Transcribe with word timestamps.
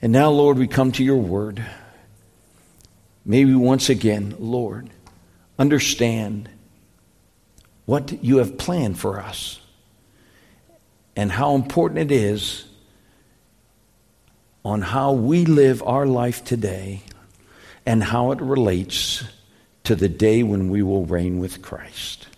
And 0.00 0.12
now, 0.12 0.30
Lord, 0.30 0.58
we 0.58 0.68
come 0.68 0.92
to 0.92 1.04
your 1.04 1.16
word. 1.16 1.64
Maybe 3.24 3.54
once 3.54 3.88
again, 3.88 4.34
Lord, 4.38 4.90
understand 5.58 6.48
what 7.84 8.22
you 8.22 8.38
have 8.38 8.58
planned 8.58 8.98
for 8.98 9.20
us 9.20 9.60
and 11.16 11.32
how 11.32 11.54
important 11.54 12.10
it 12.10 12.14
is 12.14 12.64
on 14.64 14.82
how 14.82 15.12
we 15.12 15.44
live 15.44 15.82
our 15.82 16.06
life 16.06 16.44
today 16.44 17.02
and 17.84 18.04
how 18.04 18.30
it 18.32 18.40
relates 18.40 19.24
to 19.84 19.96
the 19.96 20.08
day 20.08 20.42
when 20.42 20.68
we 20.68 20.82
will 20.82 21.06
reign 21.06 21.38
with 21.38 21.62
Christ. 21.62 22.28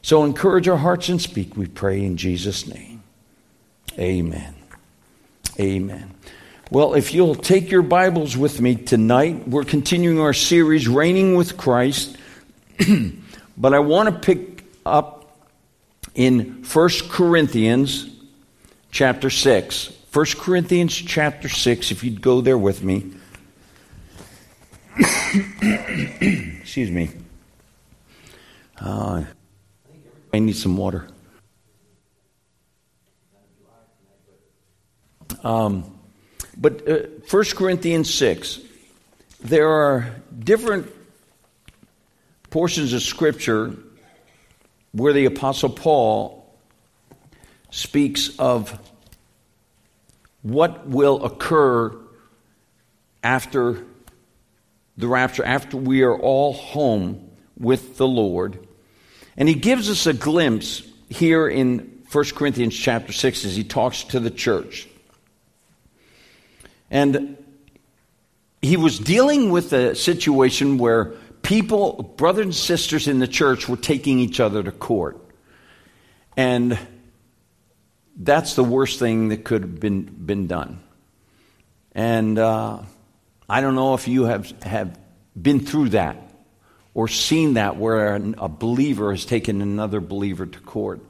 So 0.00 0.24
encourage 0.24 0.66
our 0.68 0.78
hearts 0.78 1.10
and 1.10 1.20
speak, 1.20 1.56
we 1.56 1.66
pray 1.66 2.02
in 2.02 2.16
Jesus' 2.16 2.66
name. 2.66 3.02
Amen. 3.98 4.54
Amen. 5.60 6.14
Well, 6.70 6.92
if 6.92 7.14
you'll 7.14 7.34
take 7.34 7.70
your 7.70 7.80
Bibles 7.80 8.36
with 8.36 8.60
me 8.60 8.74
tonight, 8.74 9.48
we're 9.48 9.64
continuing 9.64 10.20
our 10.20 10.34
series, 10.34 10.86
Reigning 10.86 11.34
with 11.34 11.56
Christ. 11.56 12.18
but 13.56 13.72
I 13.72 13.78
want 13.78 14.10
to 14.10 14.20
pick 14.20 14.64
up 14.84 15.34
in 16.14 16.62
1 16.70 16.90
Corinthians 17.08 18.06
chapter 18.90 19.30
6. 19.30 19.92
1 20.12 20.26
Corinthians 20.36 20.94
chapter 20.94 21.48
6, 21.48 21.90
if 21.90 22.04
you'd 22.04 22.20
go 22.20 22.42
there 22.42 22.58
with 22.58 22.82
me. 22.82 23.12
Excuse 26.60 26.90
me. 26.90 27.08
Uh, 28.78 29.24
I 30.34 30.38
need 30.38 30.56
some 30.56 30.76
water. 30.76 31.08
Um, 35.42 35.97
but 36.58 36.88
uh, 36.88 36.98
1 37.30 37.44
Corinthians 37.54 38.12
6, 38.12 38.60
there 39.40 39.68
are 39.68 40.10
different 40.36 40.92
portions 42.50 42.92
of 42.92 43.02
Scripture 43.02 43.74
where 44.92 45.12
the 45.12 45.26
Apostle 45.26 45.70
Paul 45.70 46.52
speaks 47.70 48.36
of 48.38 48.78
what 50.42 50.88
will 50.88 51.24
occur 51.24 51.94
after 53.22 53.84
the 54.96 55.06
rapture, 55.06 55.44
after 55.44 55.76
we 55.76 56.02
are 56.02 56.18
all 56.18 56.52
home 56.52 57.30
with 57.56 57.96
the 57.98 58.08
Lord. 58.08 58.66
And 59.36 59.48
he 59.48 59.54
gives 59.54 59.88
us 59.88 60.06
a 60.06 60.12
glimpse 60.12 60.82
here 61.08 61.46
in 61.46 62.02
1 62.10 62.24
Corinthians 62.34 62.74
chapter 62.76 63.12
6 63.12 63.44
as 63.44 63.54
he 63.54 63.62
talks 63.62 64.02
to 64.04 64.18
the 64.18 64.30
church. 64.30 64.88
And 66.90 67.36
he 68.62 68.76
was 68.76 68.98
dealing 68.98 69.50
with 69.50 69.72
a 69.72 69.94
situation 69.94 70.78
where 70.78 71.14
people, 71.42 72.14
brothers 72.16 72.44
and 72.44 72.54
sisters 72.54 73.08
in 73.08 73.18
the 73.18 73.28
church, 73.28 73.68
were 73.68 73.76
taking 73.76 74.18
each 74.18 74.40
other 74.40 74.62
to 74.62 74.72
court. 74.72 75.18
And 76.36 76.78
that's 78.16 78.54
the 78.54 78.64
worst 78.64 78.98
thing 78.98 79.28
that 79.28 79.44
could 79.44 79.62
have 79.62 79.80
been, 79.80 80.02
been 80.02 80.46
done. 80.46 80.80
And 81.92 82.38
uh, 82.38 82.82
I 83.48 83.60
don't 83.60 83.74
know 83.74 83.94
if 83.94 84.08
you 84.08 84.24
have, 84.24 84.50
have 84.62 84.98
been 85.40 85.60
through 85.60 85.90
that 85.90 86.16
or 86.94 87.08
seen 87.08 87.54
that 87.54 87.76
where 87.76 88.16
a 88.16 88.48
believer 88.48 89.12
has 89.12 89.24
taken 89.24 89.62
another 89.62 90.00
believer 90.00 90.46
to 90.46 90.60
court. 90.60 91.00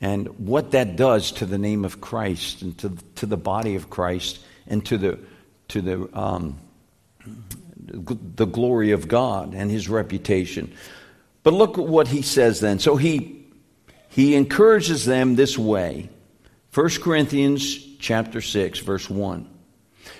And 0.00 0.28
what 0.38 0.72
that 0.72 0.96
does 0.96 1.32
to 1.32 1.46
the 1.46 1.58
name 1.58 1.84
of 1.84 2.00
Christ 2.00 2.62
and 2.62 2.78
to, 2.78 2.96
to 3.16 3.26
the 3.26 3.36
body 3.36 3.74
of 3.74 3.90
Christ 3.90 4.38
and 4.68 4.84
to 4.86 4.98
the, 4.98 5.18
to 5.68 5.80
the 5.80 6.08
um, 6.18 6.58
the 7.90 8.46
glory 8.46 8.92
of 8.92 9.08
God 9.08 9.54
and 9.54 9.70
his 9.70 9.88
reputation. 9.88 10.72
But 11.42 11.54
look 11.54 11.78
at 11.78 11.86
what 11.86 12.08
he 12.08 12.22
says 12.22 12.60
then. 12.60 12.78
So 12.78 12.96
he 12.96 13.46
he 14.08 14.34
encourages 14.34 15.04
them 15.04 15.36
this 15.36 15.56
way. 15.58 16.10
1 16.74 16.90
Corinthians 17.02 17.76
chapter 17.98 18.40
6 18.40 18.80
verse 18.80 19.08
1. 19.08 19.48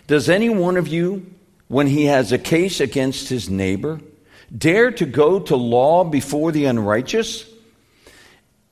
Does 0.06 0.28
any 0.28 0.48
one 0.48 0.76
of 0.76 0.88
you 0.88 1.26
when 1.68 1.86
he 1.86 2.06
has 2.06 2.32
a 2.32 2.38
case 2.38 2.80
against 2.80 3.28
his 3.28 3.50
neighbor 3.50 4.00
dare 4.56 4.90
to 4.92 5.04
go 5.04 5.40
to 5.40 5.56
law 5.56 6.04
before 6.04 6.52
the 6.52 6.64
unrighteous 6.64 7.44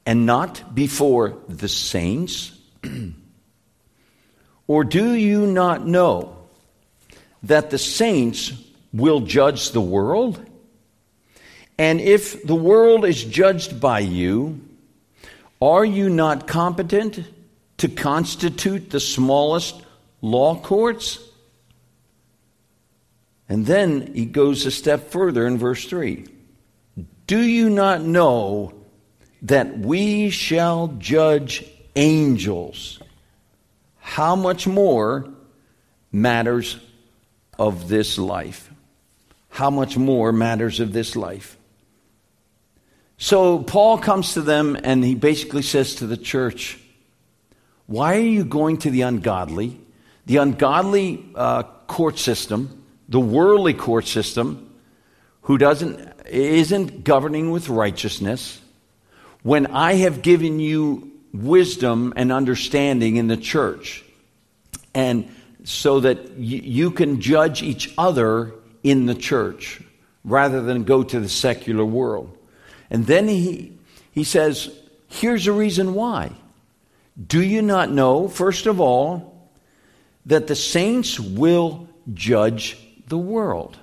and 0.06 0.24
not 0.24 0.74
before 0.74 1.38
the 1.48 1.68
saints? 1.68 2.52
or 4.68 4.84
do 4.84 5.14
you 5.14 5.46
not 5.46 5.86
know 5.86 6.36
that 7.42 7.70
the 7.70 7.78
saints 7.78 8.52
will 8.92 9.20
judge 9.20 9.70
the 9.70 9.80
world? 9.80 10.44
And 11.78 12.00
if 12.00 12.42
the 12.42 12.54
world 12.54 13.04
is 13.04 13.22
judged 13.22 13.80
by 13.80 14.00
you, 14.00 14.60
are 15.60 15.84
you 15.84 16.08
not 16.08 16.46
competent 16.46 17.20
to 17.78 17.88
constitute 17.88 18.90
the 18.90 19.00
smallest 19.00 19.82
law 20.22 20.56
courts? 20.60 21.18
And 23.48 23.66
then 23.66 24.12
he 24.14 24.24
goes 24.24 24.66
a 24.66 24.70
step 24.70 25.10
further 25.10 25.46
in 25.46 25.58
verse 25.58 25.84
3. 25.84 26.26
Do 27.26 27.40
you 27.40 27.70
not 27.70 28.02
know 28.02 28.72
that 29.42 29.78
we 29.78 30.30
shall 30.30 30.88
judge 30.98 31.64
angels? 31.94 33.00
How 34.06 34.36
much 34.36 34.66
more 34.66 35.28
matters 36.12 36.78
of 37.58 37.88
this 37.88 38.18
life? 38.18 38.70
how 39.56 39.70
much 39.70 39.96
more 39.96 40.32
matters 40.32 40.80
of 40.80 40.92
this 40.92 41.16
life. 41.16 41.56
So 43.16 43.60
Paul 43.60 43.96
comes 43.96 44.34
to 44.34 44.42
them 44.42 44.76
and 44.84 45.02
he 45.02 45.14
basically 45.14 45.62
says 45.62 45.94
to 45.96 46.06
the 46.06 46.18
church, 46.18 46.78
Why 47.86 48.16
are 48.16 48.32
you 48.36 48.44
going 48.44 48.76
to 48.78 48.90
the 48.90 49.00
ungodly? 49.00 49.80
The 50.26 50.36
ungodly 50.36 51.24
uh, 51.34 51.62
court 51.86 52.18
system, 52.18 52.84
the 53.08 53.18
worldly 53.18 53.72
court 53.72 54.06
system, 54.06 54.74
who 55.42 55.56
doesn't, 55.56 56.26
isn't 56.26 57.04
governing 57.04 57.50
with 57.50 57.70
righteousness, 57.70 58.60
when 59.42 59.68
I 59.68 59.94
have 59.94 60.20
given 60.20 60.60
you 60.60 61.12
wisdom 61.44 62.12
and 62.16 62.32
understanding 62.32 63.16
in 63.16 63.28
the 63.28 63.36
church, 63.36 64.04
and 64.94 65.28
so 65.64 66.00
that 66.00 66.30
y- 66.30 66.36
you 66.38 66.90
can 66.90 67.20
judge 67.20 67.62
each 67.62 67.92
other 67.98 68.52
in 68.82 69.06
the 69.06 69.14
church 69.14 69.80
rather 70.24 70.62
than 70.62 70.84
go 70.84 71.02
to 71.02 71.20
the 71.20 71.28
secular 71.28 71.84
world. 71.84 72.36
And 72.90 73.06
then 73.06 73.28
he, 73.28 73.76
he 74.12 74.24
says, 74.24 74.70
here's 75.08 75.46
a 75.46 75.52
reason 75.52 75.94
why. 75.94 76.32
Do 77.26 77.42
you 77.42 77.62
not 77.62 77.90
know, 77.90 78.28
first 78.28 78.66
of 78.66 78.80
all, 78.80 79.50
that 80.26 80.46
the 80.46 80.56
saints 80.56 81.18
will 81.18 81.88
judge 82.12 82.76
the 83.08 83.18
world? 83.18 83.76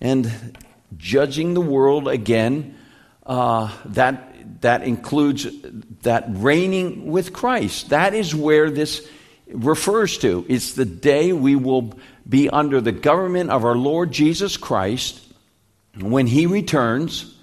And 0.00 0.56
judging 0.96 1.54
the 1.54 1.60
world 1.60 2.08
again, 2.08 2.76
uh, 3.26 3.72
that, 3.86 4.27
that 4.60 4.82
includes 4.82 5.46
that 6.02 6.24
reigning 6.28 7.06
with 7.06 7.32
Christ. 7.32 7.90
That 7.90 8.14
is 8.14 8.34
where 8.34 8.70
this 8.70 9.08
refers 9.48 10.18
to. 10.18 10.44
It's 10.48 10.74
the 10.74 10.84
day 10.84 11.32
we 11.32 11.56
will 11.56 11.94
be 12.28 12.50
under 12.50 12.80
the 12.80 12.92
government 12.92 13.50
of 13.50 13.64
our 13.64 13.76
Lord 13.76 14.12
Jesus 14.12 14.56
Christ 14.56 15.20
when 15.98 16.26
he 16.26 16.46
returns 16.46 17.34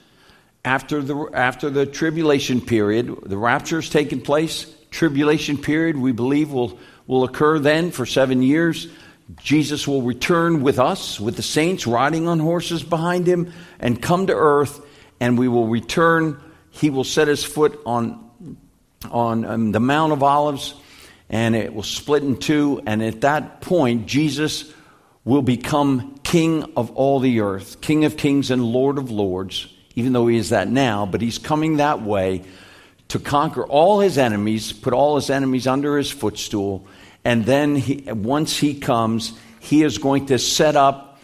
after 0.63 1.01
the, 1.01 1.29
after 1.33 1.69
the 1.69 1.85
tribulation 1.85 2.61
period. 2.61 3.15
The 3.25 3.37
rapture 3.37 3.77
has 3.77 3.89
taken 3.89 4.21
place. 4.21 4.73
Tribulation 4.91 5.57
period, 5.57 5.97
we 5.97 6.11
believe, 6.11 6.51
will, 6.51 6.79
will 7.07 7.23
occur 7.23 7.59
then 7.59 7.91
for 7.91 8.05
seven 8.05 8.41
years. 8.41 8.87
Jesus 9.37 9.87
will 9.87 10.03
return 10.03 10.61
with 10.61 10.79
us, 10.79 11.19
with 11.19 11.35
the 11.35 11.41
saints 11.41 11.87
riding 11.87 12.27
on 12.27 12.39
horses 12.39 12.83
behind 12.83 13.27
him, 13.27 13.51
and 13.79 14.01
come 14.01 14.27
to 14.27 14.35
earth, 14.35 14.85
and 15.19 15.37
we 15.37 15.47
will 15.47 15.67
return. 15.67 16.39
He 16.75 16.89
will 16.89 17.03
set 17.03 17.27
his 17.27 17.43
foot 17.43 17.79
on, 17.85 18.31
on 19.09 19.45
um, 19.45 19.71
the 19.71 19.79
Mount 19.79 20.13
of 20.13 20.23
Olives, 20.23 20.75
and 21.29 21.55
it 21.55 21.73
will 21.73 21.83
split 21.83 22.23
in 22.23 22.37
two. 22.37 22.81
And 22.85 23.01
at 23.01 23.21
that 23.21 23.61
point, 23.61 24.05
Jesus 24.07 24.71
will 25.23 25.41
become 25.41 26.19
king 26.23 26.63
of 26.75 26.91
all 26.91 27.19
the 27.19 27.41
earth, 27.41 27.81
king 27.81 28.05
of 28.05 28.15
kings 28.15 28.51
and 28.51 28.63
lord 28.63 28.97
of 28.97 29.09
lords, 29.09 29.67
even 29.95 30.13
though 30.13 30.27
he 30.27 30.37
is 30.37 30.49
that 30.49 30.69
now, 30.69 31.05
but 31.05 31.21
he's 31.21 31.37
coming 31.37 31.77
that 31.77 32.01
way 32.01 32.43
to 33.07 33.19
conquer 33.19 33.65
all 33.65 33.99
his 33.99 34.17
enemies, 34.17 34.73
put 34.73 34.93
all 34.93 35.15
his 35.15 35.29
enemies 35.29 35.67
under 35.67 35.97
his 35.97 36.11
footstool, 36.11 36.87
and 37.23 37.45
then 37.45 37.75
he, 37.75 38.03
once 38.11 38.57
he 38.57 38.79
comes, 38.79 39.33
he 39.59 39.83
is 39.83 39.97
going 39.97 40.27
to 40.27 40.37
set 40.37 40.75
up 40.75 41.19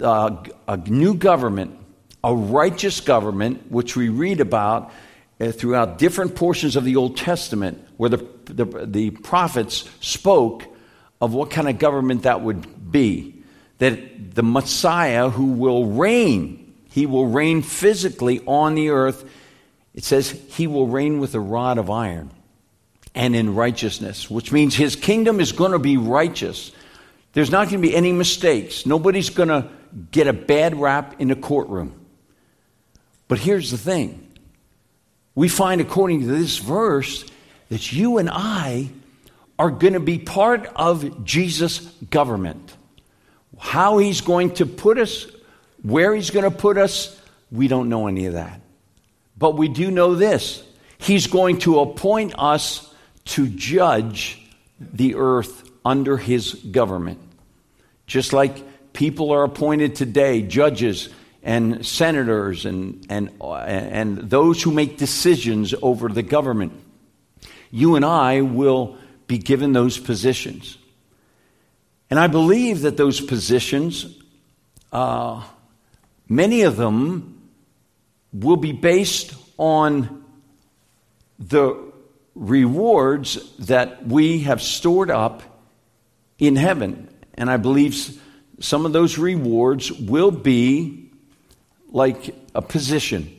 uh, 0.00 0.36
a 0.68 0.76
new 0.76 1.14
government, 1.14 1.78
a 2.22 2.34
righteous 2.34 3.00
government, 3.00 3.70
which 3.70 3.96
we 3.96 4.08
read 4.08 4.40
about 4.40 4.92
uh, 5.40 5.52
throughout 5.52 5.98
different 5.98 6.34
portions 6.34 6.76
of 6.76 6.84
the 6.84 6.96
Old 6.96 7.16
Testament, 7.16 7.86
where 7.96 8.10
the, 8.10 8.26
the, 8.44 8.64
the 8.86 9.10
prophets 9.10 9.88
spoke 10.00 10.64
of 11.20 11.32
what 11.32 11.50
kind 11.50 11.68
of 11.68 11.78
government 11.78 12.22
that 12.24 12.42
would 12.42 12.92
be. 12.92 13.42
That 13.78 14.34
the 14.34 14.42
Messiah 14.42 15.30
who 15.30 15.52
will 15.52 15.86
reign, 15.86 16.74
he 16.90 17.06
will 17.06 17.26
reign 17.26 17.62
physically 17.62 18.40
on 18.46 18.74
the 18.74 18.90
earth. 18.90 19.28
It 19.94 20.04
says 20.04 20.30
he 20.30 20.66
will 20.66 20.86
reign 20.86 21.20
with 21.20 21.34
a 21.34 21.40
rod 21.40 21.78
of 21.78 21.90
iron 21.90 22.30
and 23.14 23.34
in 23.34 23.54
righteousness, 23.54 24.30
which 24.30 24.52
means 24.52 24.74
his 24.74 24.96
kingdom 24.96 25.40
is 25.40 25.52
going 25.52 25.72
to 25.72 25.78
be 25.78 25.96
righteous. 25.96 26.70
There's 27.32 27.50
not 27.50 27.68
going 27.68 27.82
to 27.82 27.88
be 27.88 27.94
any 27.94 28.12
mistakes. 28.12 28.86
Nobody's 28.86 29.30
going 29.30 29.48
to 29.48 29.68
get 30.10 30.26
a 30.26 30.32
bad 30.32 30.78
rap 30.78 31.20
in 31.20 31.30
a 31.30 31.36
courtroom. 31.36 31.99
But 33.30 33.38
here's 33.38 33.70
the 33.70 33.78
thing 33.78 34.26
we 35.36 35.48
find, 35.48 35.80
according 35.80 36.22
to 36.22 36.26
this 36.26 36.58
verse, 36.58 37.24
that 37.68 37.92
you 37.92 38.18
and 38.18 38.28
I 38.28 38.90
are 39.56 39.70
going 39.70 39.92
to 39.92 40.00
be 40.00 40.18
part 40.18 40.66
of 40.74 41.24
Jesus' 41.24 41.78
government. 42.10 42.76
How 43.56 43.98
he's 43.98 44.20
going 44.20 44.54
to 44.54 44.66
put 44.66 44.98
us, 44.98 45.28
where 45.82 46.12
he's 46.12 46.30
going 46.30 46.42
to 46.42 46.50
put 46.50 46.76
us, 46.76 47.22
we 47.52 47.68
don't 47.68 47.88
know 47.88 48.08
any 48.08 48.26
of 48.26 48.32
that. 48.32 48.60
But 49.38 49.56
we 49.56 49.68
do 49.68 49.92
know 49.92 50.16
this 50.16 50.64
He's 50.98 51.28
going 51.28 51.60
to 51.60 51.78
appoint 51.78 52.34
us 52.36 52.92
to 53.26 53.46
judge 53.46 54.44
the 54.80 55.14
earth 55.14 55.70
under 55.84 56.16
his 56.16 56.54
government. 56.54 57.20
Just 58.08 58.32
like 58.32 58.92
people 58.92 59.30
are 59.30 59.44
appointed 59.44 59.94
today, 59.94 60.42
judges 60.42 61.10
and 61.42 61.84
senators 61.84 62.66
and, 62.66 63.06
and, 63.08 63.30
and 63.40 64.18
those 64.18 64.62
who 64.62 64.70
make 64.70 64.98
decisions 64.98 65.74
over 65.82 66.08
the 66.08 66.22
government. 66.22 66.72
You 67.70 67.96
and 67.96 68.04
I 68.04 68.42
will 68.42 68.96
be 69.26 69.38
given 69.38 69.72
those 69.72 69.98
positions. 69.98 70.76
And 72.10 72.18
I 72.18 72.26
believe 72.26 72.82
that 72.82 72.96
those 72.96 73.20
positions, 73.20 74.06
uh, 74.92 75.42
many 76.28 76.62
of 76.62 76.76
them, 76.76 77.48
will 78.32 78.56
be 78.56 78.72
based 78.72 79.34
on 79.56 80.24
the 81.38 81.90
rewards 82.34 83.56
that 83.60 84.06
we 84.06 84.40
have 84.40 84.60
stored 84.60 85.10
up 85.10 85.42
in 86.38 86.56
heaven. 86.56 87.08
And 87.34 87.50
I 87.50 87.56
believe 87.56 88.20
some 88.60 88.84
of 88.84 88.92
those 88.92 89.16
rewards 89.16 89.90
will 89.92 90.30
be 90.30 91.09
like 91.90 92.34
a 92.54 92.62
position 92.62 93.34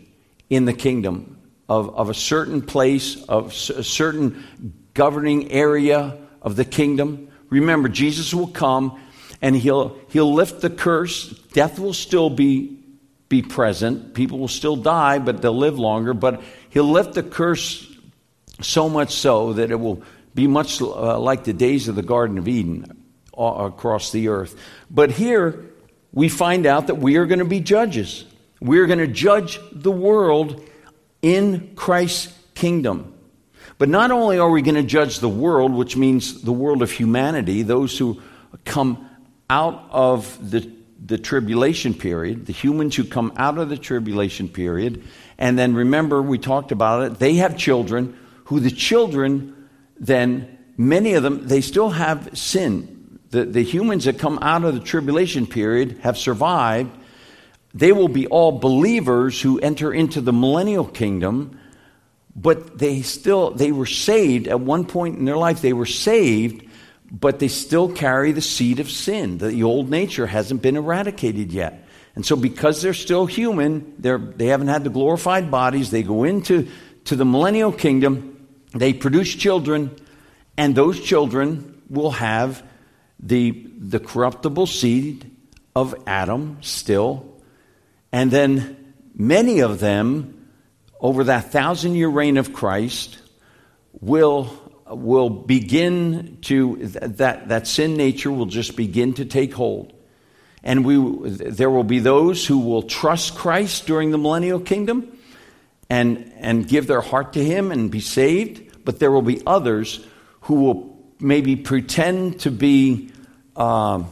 in 0.49 0.65
the 0.65 0.73
kingdom 0.73 1.37
of, 1.69 1.95
of 1.95 2.09
a 2.09 2.13
certain 2.13 2.61
place, 2.61 3.23
of 3.23 3.47
a 3.47 3.83
certain 3.83 4.83
governing 4.93 5.51
area 5.51 6.17
of 6.41 6.55
the 6.55 6.65
kingdom. 6.65 7.29
Remember, 7.49 7.87
Jesus 7.87 8.33
will 8.33 8.47
come 8.47 8.99
and 9.41 9.55
he'll, 9.55 9.97
he'll 10.09 10.33
lift 10.33 10.61
the 10.61 10.69
curse. 10.69 11.29
Death 11.53 11.79
will 11.79 11.93
still 11.93 12.29
be, 12.29 12.77
be 13.29 13.41
present. 13.41 14.13
People 14.13 14.39
will 14.39 14.47
still 14.47 14.75
die, 14.75 15.19
but 15.19 15.41
they'll 15.41 15.57
live 15.57 15.79
longer. 15.79 16.13
But 16.13 16.41
he'll 16.69 16.91
lift 16.91 17.13
the 17.13 17.23
curse 17.23 17.87
so 18.61 18.89
much 18.89 19.13
so 19.13 19.53
that 19.53 19.71
it 19.71 19.79
will 19.79 20.03
be 20.35 20.47
much 20.47 20.81
uh, 20.81 21.19
like 21.19 21.43
the 21.43 21.53
days 21.53 21.87
of 21.87 21.95
the 21.95 22.03
Garden 22.03 22.37
of 22.37 22.47
Eden 22.47 23.03
uh, 23.37 23.43
across 23.43 24.11
the 24.11 24.27
earth. 24.27 24.59
But 24.89 25.11
here 25.11 25.65
we 26.11 26.29
find 26.29 26.65
out 26.65 26.87
that 26.87 26.95
we 26.95 27.17
are 27.17 27.25
going 27.25 27.39
to 27.39 27.45
be 27.45 27.59
judges. 27.59 28.25
We're 28.61 28.85
going 28.85 28.99
to 28.99 29.07
judge 29.07 29.59
the 29.71 29.91
world 29.91 30.63
in 31.21 31.75
Christ's 31.75 32.33
kingdom. 32.55 33.13
But 33.77 33.89
not 33.89 34.11
only 34.11 34.37
are 34.37 34.49
we 34.49 34.61
going 34.61 34.75
to 34.75 34.83
judge 34.83 35.19
the 35.19 35.27
world, 35.27 35.73
which 35.73 35.97
means 35.97 36.43
the 36.43 36.51
world 36.51 36.83
of 36.83 36.91
humanity, 36.91 37.63
those 37.63 37.97
who 37.97 38.21
come 38.63 39.09
out 39.49 39.87
of 39.89 40.51
the, 40.51 40.71
the 41.03 41.17
tribulation 41.17 41.95
period, 41.95 42.45
the 42.45 42.53
humans 42.53 42.95
who 42.95 43.03
come 43.03 43.33
out 43.35 43.57
of 43.57 43.69
the 43.69 43.77
tribulation 43.77 44.47
period, 44.47 45.03
and 45.39 45.57
then 45.57 45.73
remember, 45.73 46.21
we 46.21 46.37
talked 46.37 46.71
about 46.71 47.03
it, 47.03 47.19
they 47.19 47.35
have 47.35 47.57
children, 47.57 48.15
who 48.45 48.59
the 48.59 48.69
children 48.69 49.67
then, 49.99 50.59
many 50.77 51.13
of 51.13 51.23
them, 51.23 51.47
they 51.47 51.61
still 51.61 51.89
have 51.89 52.37
sin. 52.37 53.19
The, 53.31 53.45
the 53.45 53.63
humans 53.63 54.05
that 54.05 54.19
come 54.19 54.37
out 54.41 54.63
of 54.63 54.75
the 54.75 54.79
tribulation 54.79 55.47
period 55.47 55.99
have 56.03 56.17
survived. 56.17 56.95
They 57.73 57.91
will 57.91 58.09
be 58.09 58.27
all 58.27 58.59
believers 58.59 59.41
who 59.41 59.59
enter 59.59 59.93
into 59.93 60.21
the 60.21 60.33
millennial 60.33 60.85
kingdom 60.85 61.57
but 62.35 62.77
they 62.77 63.01
still 63.01 63.51
they 63.51 63.71
were 63.71 63.85
saved 63.85 64.47
at 64.47 64.59
one 64.59 64.85
point 64.85 65.17
in 65.17 65.25
their 65.25 65.37
life. 65.37 65.61
They 65.61 65.73
were 65.73 65.85
saved 65.85 66.67
but 67.11 67.39
they 67.39 67.49
still 67.49 67.91
carry 67.91 68.31
the 68.31 68.41
seed 68.41 68.79
of 68.79 68.89
sin. 68.89 69.37
The 69.37 69.63
old 69.63 69.89
nature 69.89 70.25
hasn't 70.25 70.61
been 70.61 70.77
eradicated 70.77 71.51
yet. 71.51 71.85
And 72.15 72.25
so 72.25 72.37
because 72.37 72.81
they're 72.81 72.93
still 72.93 73.25
human 73.25 73.95
they're, 73.99 74.17
they 74.17 74.47
haven't 74.47 74.67
had 74.67 74.83
the 74.83 74.89
glorified 74.89 75.51
bodies 75.51 75.91
they 75.91 76.03
go 76.03 76.23
into 76.23 76.69
to 77.05 77.15
the 77.15 77.25
millennial 77.25 77.71
kingdom 77.71 78.47
they 78.73 78.93
produce 78.93 79.33
children 79.33 79.95
and 80.57 80.75
those 80.75 80.99
children 80.99 81.81
will 81.89 82.11
have 82.11 82.63
the, 83.19 83.51
the 83.77 83.99
corruptible 83.99 84.67
seed 84.67 85.29
of 85.75 85.95
adam 86.05 86.57
still 86.61 87.30
and 88.11 88.31
then 88.31 88.93
many 89.15 89.59
of 89.59 89.79
them 89.79 90.47
over 90.99 91.25
that 91.25 91.51
thousand 91.51 91.95
year 91.95 92.09
reign 92.09 92.37
of 92.37 92.53
Christ 92.53 93.19
will, 93.99 94.51
will 94.87 95.29
begin 95.29 96.37
to, 96.41 96.77
that, 96.77 97.49
that 97.49 97.67
sin 97.67 97.95
nature 97.95 98.31
will 98.31 98.45
just 98.45 98.75
begin 98.75 99.13
to 99.15 99.25
take 99.25 99.53
hold. 99.53 99.93
And 100.63 100.85
we, 100.85 101.29
there 101.29 101.71
will 101.71 101.83
be 101.83 101.99
those 101.99 102.45
who 102.45 102.59
will 102.59 102.83
trust 102.83 103.35
Christ 103.35 103.87
during 103.87 104.11
the 104.11 104.17
millennial 104.17 104.59
kingdom 104.59 105.17
and, 105.89 106.31
and 106.37 106.67
give 106.67 106.85
their 106.85 107.01
heart 107.01 107.33
to 107.33 107.43
Him 107.43 107.71
and 107.71 107.89
be 107.89 107.99
saved. 107.99 108.85
But 108.85 108.99
there 108.99 109.11
will 109.11 109.23
be 109.23 109.41
others 109.45 110.05
who 110.41 110.55
will 110.55 111.13
maybe 111.19 111.55
pretend 111.55 112.41
to 112.41 112.51
be 112.51 113.09
uh, 113.55 114.03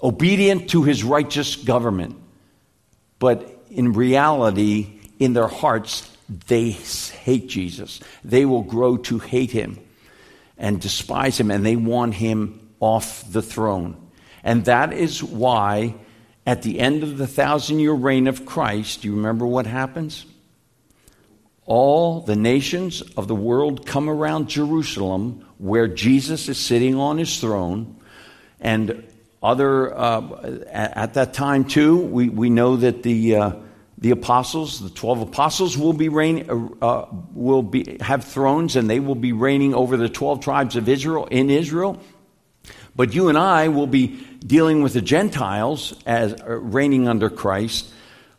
obedient 0.00 0.70
to 0.70 0.84
His 0.84 1.02
righteous 1.02 1.56
government. 1.56 2.19
But 3.20 3.64
in 3.70 3.92
reality, 3.92 4.98
in 5.20 5.34
their 5.34 5.46
hearts, 5.46 6.10
they 6.48 6.70
hate 6.70 7.48
Jesus. 7.48 8.00
They 8.24 8.44
will 8.44 8.62
grow 8.62 8.96
to 8.96 9.20
hate 9.20 9.52
him 9.52 9.78
and 10.58 10.80
despise 10.80 11.38
him, 11.38 11.50
and 11.50 11.64
they 11.64 11.76
want 11.76 12.14
him 12.14 12.68
off 12.80 13.30
the 13.30 13.42
throne. 13.42 14.10
And 14.42 14.64
that 14.64 14.92
is 14.92 15.22
why, 15.22 15.94
at 16.46 16.62
the 16.62 16.80
end 16.80 17.02
of 17.02 17.18
the 17.18 17.26
thousand 17.26 17.80
year 17.80 17.92
reign 17.92 18.26
of 18.26 18.46
Christ, 18.46 19.02
do 19.02 19.08
you 19.08 19.14
remember 19.14 19.46
what 19.46 19.66
happens? 19.66 20.24
All 21.66 22.20
the 22.20 22.36
nations 22.36 23.02
of 23.16 23.28
the 23.28 23.34
world 23.34 23.86
come 23.86 24.08
around 24.08 24.48
Jerusalem, 24.48 25.46
where 25.58 25.88
Jesus 25.88 26.48
is 26.48 26.58
sitting 26.58 26.96
on 26.96 27.18
his 27.18 27.38
throne, 27.38 28.00
and 28.60 29.06
other 29.42 29.96
uh, 29.96 30.62
at, 30.70 30.96
at, 30.96 31.14
that 31.14 31.34
time 31.34 31.64
too, 31.64 31.96
we, 31.96 32.28
we 32.28 32.50
know 32.50 32.76
that 32.76 33.02
the 33.02 33.36
uh, 33.36 33.52
the 34.00 34.10
apostles, 34.12 34.80
the 34.80 34.88
12 34.90 35.20
apostles 35.20 35.76
will 35.76 35.92
be 35.92 36.08
reign, 36.08 36.46
uh, 36.48 36.84
uh, 36.84 37.06
will 37.34 37.62
be, 37.62 37.98
have 38.00 38.24
thrones 38.24 38.74
and 38.74 38.88
they 38.88 38.98
will 38.98 39.14
be 39.14 39.32
reigning 39.32 39.74
over 39.74 39.98
the 39.98 40.08
12 40.08 40.40
tribes 40.40 40.76
of 40.76 40.88
Israel 40.88 41.26
in 41.26 41.50
Israel. 41.50 42.00
But 42.96 43.14
you 43.14 43.28
and 43.28 43.36
I 43.36 43.68
will 43.68 43.86
be 43.86 44.18
dealing 44.40 44.82
with 44.82 44.94
the 44.94 45.02
Gentiles 45.02 45.94
as 46.06 46.32
uh, 46.32 46.46
reigning 46.46 47.08
under 47.08 47.28
Christ. 47.28 47.92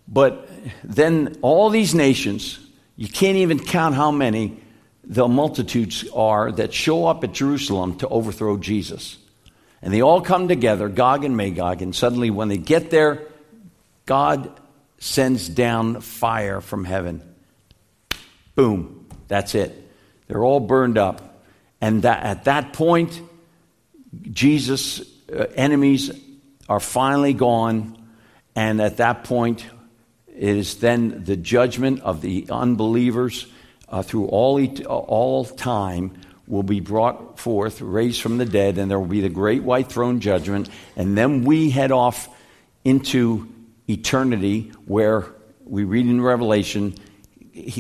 But 0.08 0.50
then 0.84 1.38
all 1.43 1.70
these 1.70 1.93
nations, 1.93 2.60
you 2.96 3.08
can't 3.08 3.38
even 3.38 3.60
count 3.60 3.93
how 3.93 4.12
many 4.12 4.58
the 5.03 5.27
multitudes 5.27 6.08
are 6.13 6.51
that 6.53 6.74
show 6.74 7.05
up 7.05 7.24
at 7.24 7.34
Jerusalem 7.34 7.98
to 8.00 8.08
overthrow 8.08 8.58
Jesus. 8.58 9.17
And 9.81 9.93
they 9.93 10.01
all 10.01 10.21
come 10.21 10.47
together, 10.47 10.89
Gog 10.89 11.23
and 11.23 11.35
Magog, 11.35 11.81
and 11.81 11.95
suddenly 11.95 12.29
when 12.29 12.50
they 12.50 12.57
get 12.57 12.91
there, 12.91 13.23
God 14.05 14.59
sends 15.00 15.50
down 15.50 16.01
fire 16.01 16.61
from 16.61 16.85
heaven. 16.85 17.23
Boom, 18.55 19.07
that's 19.27 19.55
it. 19.55 19.89
They're 20.27 20.43
all 20.43 20.59
burned 20.59 20.97
up. 20.97 21.43
And 21.81 22.03
that, 22.03 22.23
at 22.23 22.43
that 22.43 22.73
point, 22.73 23.19
Jesus' 24.29 25.01
uh, 25.31 25.47
enemies 25.55 26.11
are 26.69 26.79
finally 26.79 27.33
gone. 27.33 27.97
And 28.55 28.79
at 28.81 28.97
that 28.97 29.23
point, 29.23 29.65
it 30.27 30.55
is 30.57 30.77
then 30.77 31.23
the 31.23 31.35
judgment 31.35 32.01
of 32.01 32.21
the 32.21 32.47
unbelievers 32.50 33.47
uh, 33.89 34.03
through 34.03 34.27
all, 34.27 34.61
all 34.85 35.45
time 35.45 36.13
will 36.51 36.63
be 36.63 36.81
brought 36.81 37.39
forth, 37.39 37.79
raised 37.79 38.22
from 38.22 38.38
the 38.38 38.46
dead, 38.46 38.77
and 38.77 38.91
there 38.91 39.00
will 39.00 39.08
be 39.08 39.22
the 39.22 39.29
great 39.29 39.63
white 39.63 39.89
throne 39.89 40.20
judgment. 40.20 40.70
And 40.98 41.17
then 41.17 41.46
we 41.46 41.70
head 41.70 41.93
off 41.93 42.27
into 42.84 43.48
eternity 43.89 44.74
where 44.86 45.27
we 45.63 45.86
read 45.86 46.05
in 46.05 46.20
Revelation, 46.20 46.93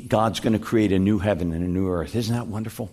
God's 0.07 0.39
going 0.39 0.53
to 0.53 0.59
create 0.59 0.93
a 0.93 0.99
new 0.99 1.19
heaven 1.19 1.51
and 1.51 1.65
a 1.65 1.67
new 1.67 1.89
earth. 1.89 2.15
Isn't 2.15 2.33
that 2.33 2.47
wonderful? 2.47 2.89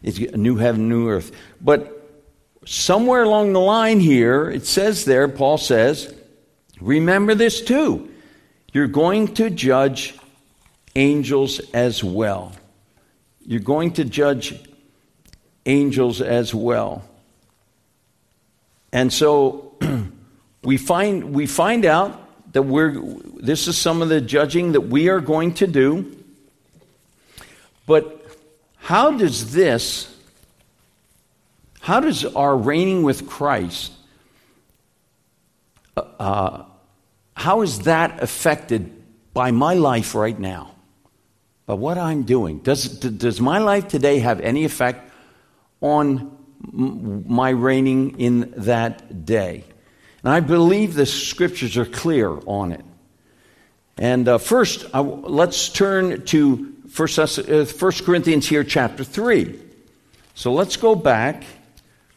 It's 0.00 0.18
a 0.18 0.36
new 0.36 0.56
heaven, 0.56 0.88
new 0.88 1.08
earth. 1.08 1.32
But 1.60 2.08
somewhere 2.64 3.24
along 3.24 3.52
the 3.52 3.60
line 3.60 3.98
here, 3.98 4.48
it 4.48 4.64
says 4.64 5.04
there, 5.04 5.26
Paul 5.26 5.58
says, 5.58 6.14
remember 6.80 7.34
this 7.34 7.60
too. 7.62 8.12
You're 8.72 8.86
going 8.86 9.34
to 9.34 9.50
judge 9.50 10.16
angels 10.94 11.60
as 11.74 12.04
well. 12.04 12.52
You're 13.40 13.58
going 13.58 13.94
to 13.94 14.04
judge 14.04 14.54
angels 15.66 16.20
as 16.20 16.54
well. 16.54 17.04
And 18.92 19.12
so 19.12 19.74
we 20.62 20.76
find, 20.76 21.34
we 21.34 21.46
find 21.46 21.84
out 21.84 22.22
that 22.52 22.62
we're, 22.62 22.92
this 23.36 23.68
is 23.68 23.76
some 23.76 24.00
of 24.00 24.08
the 24.08 24.20
judging 24.20 24.72
that 24.72 24.82
we 24.82 25.08
are 25.08 25.20
going 25.20 25.54
to 25.54 25.66
do. 25.66 26.16
But 27.86 28.24
how 28.78 29.10
does 29.10 29.52
this, 29.52 30.14
how 31.80 32.00
does 32.00 32.24
our 32.24 32.56
reigning 32.56 33.02
with 33.02 33.28
Christ, 33.28 33.92
uh, 35.96 36.00
uh 36.18 36.64
how 37.34 37.60
is 37.60 37.80
that 37.80 38.22
affected 38.22 38.90
by 39.34 39.50
my 39.50 39.74
life 39.74 40.14
right 40.14 40.38
now? 40.38 40.74
By 41.66 41.74
what 41.74 41.98
I'm 41.98 42.22
doing? 42.22 42.60
Does, 42.60 42.88
does 42.88 43.42
my 43.42 43.58
life 43.58 43.88
today 43.88 44.20
have 44.20 44.40
any 44.40 44.64
effect 44.64 45.05
on 45.80 46.36
my 46.70 47.50
reigning 47.50 48.18
in 48.18 48.52
that 48.56 49.24
day? 49.24 49.64
And 50.22 50.32
I 50.32 50.40
believe 50.40 50.94
the 50.94 51.06
scriptures 51.06 51.76
are 51.76 51.84
clear 51.84 52.30
on 52.46 52.72
it. 52.72 52.84
And 53.98 54.28
uh, 54.28 54.38
first, 54.38 54.92
let's 54.94 55.68
turn 55.68 56.24
to 56.26 56.74
1, 56.96 57.08
uh, 57.18 57.90
Corinthians 58.04 58.48
here, 58.48 58.64
chapter 58.64 59.04
3. 59.04 59.58
So 60.34 60.52
let's 60.52 60.76
go 60.76 60.94
back. 60.94 61.44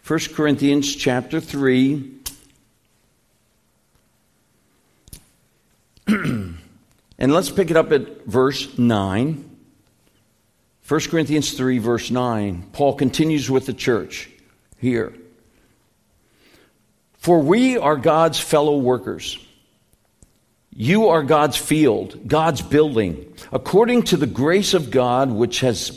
1 0.05 0.19
Corinthians 0.33 0.95
chapter 0.95 1.39
3. 1.39 2.15
and 6.07 6.57
let's 7.19 7.49
pick 7.49 7.71
it 7.71 7.77
up 7.77 7.91
at 7.91 8.25
verse 8.25 8.77
9. 8.77 9.48
1 10.89 11.01
Corinthians 11.01 11.51
3, 11.51 11.77
verse 11.77 12.09
9. 12.09 12.69
Paul 12.73 12.95
continues 12.95 13.47
with 13.47 13.67
the 13.67 13.73
church 13.73 14.27
here. 14.79 15.13
For 17.19 17.39
we 17.39 17.77
are 17.77 17.95
God's 17.95 18.39
fellow 18.39 18.75
workers. 18.79 19.37
You 20.73 21.09
are 21.09 21.21
God's 21.21 21.57
field, 21.57 22.27
God's 22.27 22.63
building, 22.63 23.31
according 23.51 24.03
to 24.03 24.17
the 24.17 24.25
grace 24.25 24.73
of 24.73 24.89
God 24.89 25.29
which 25.29 25.59
has 25.59 25.95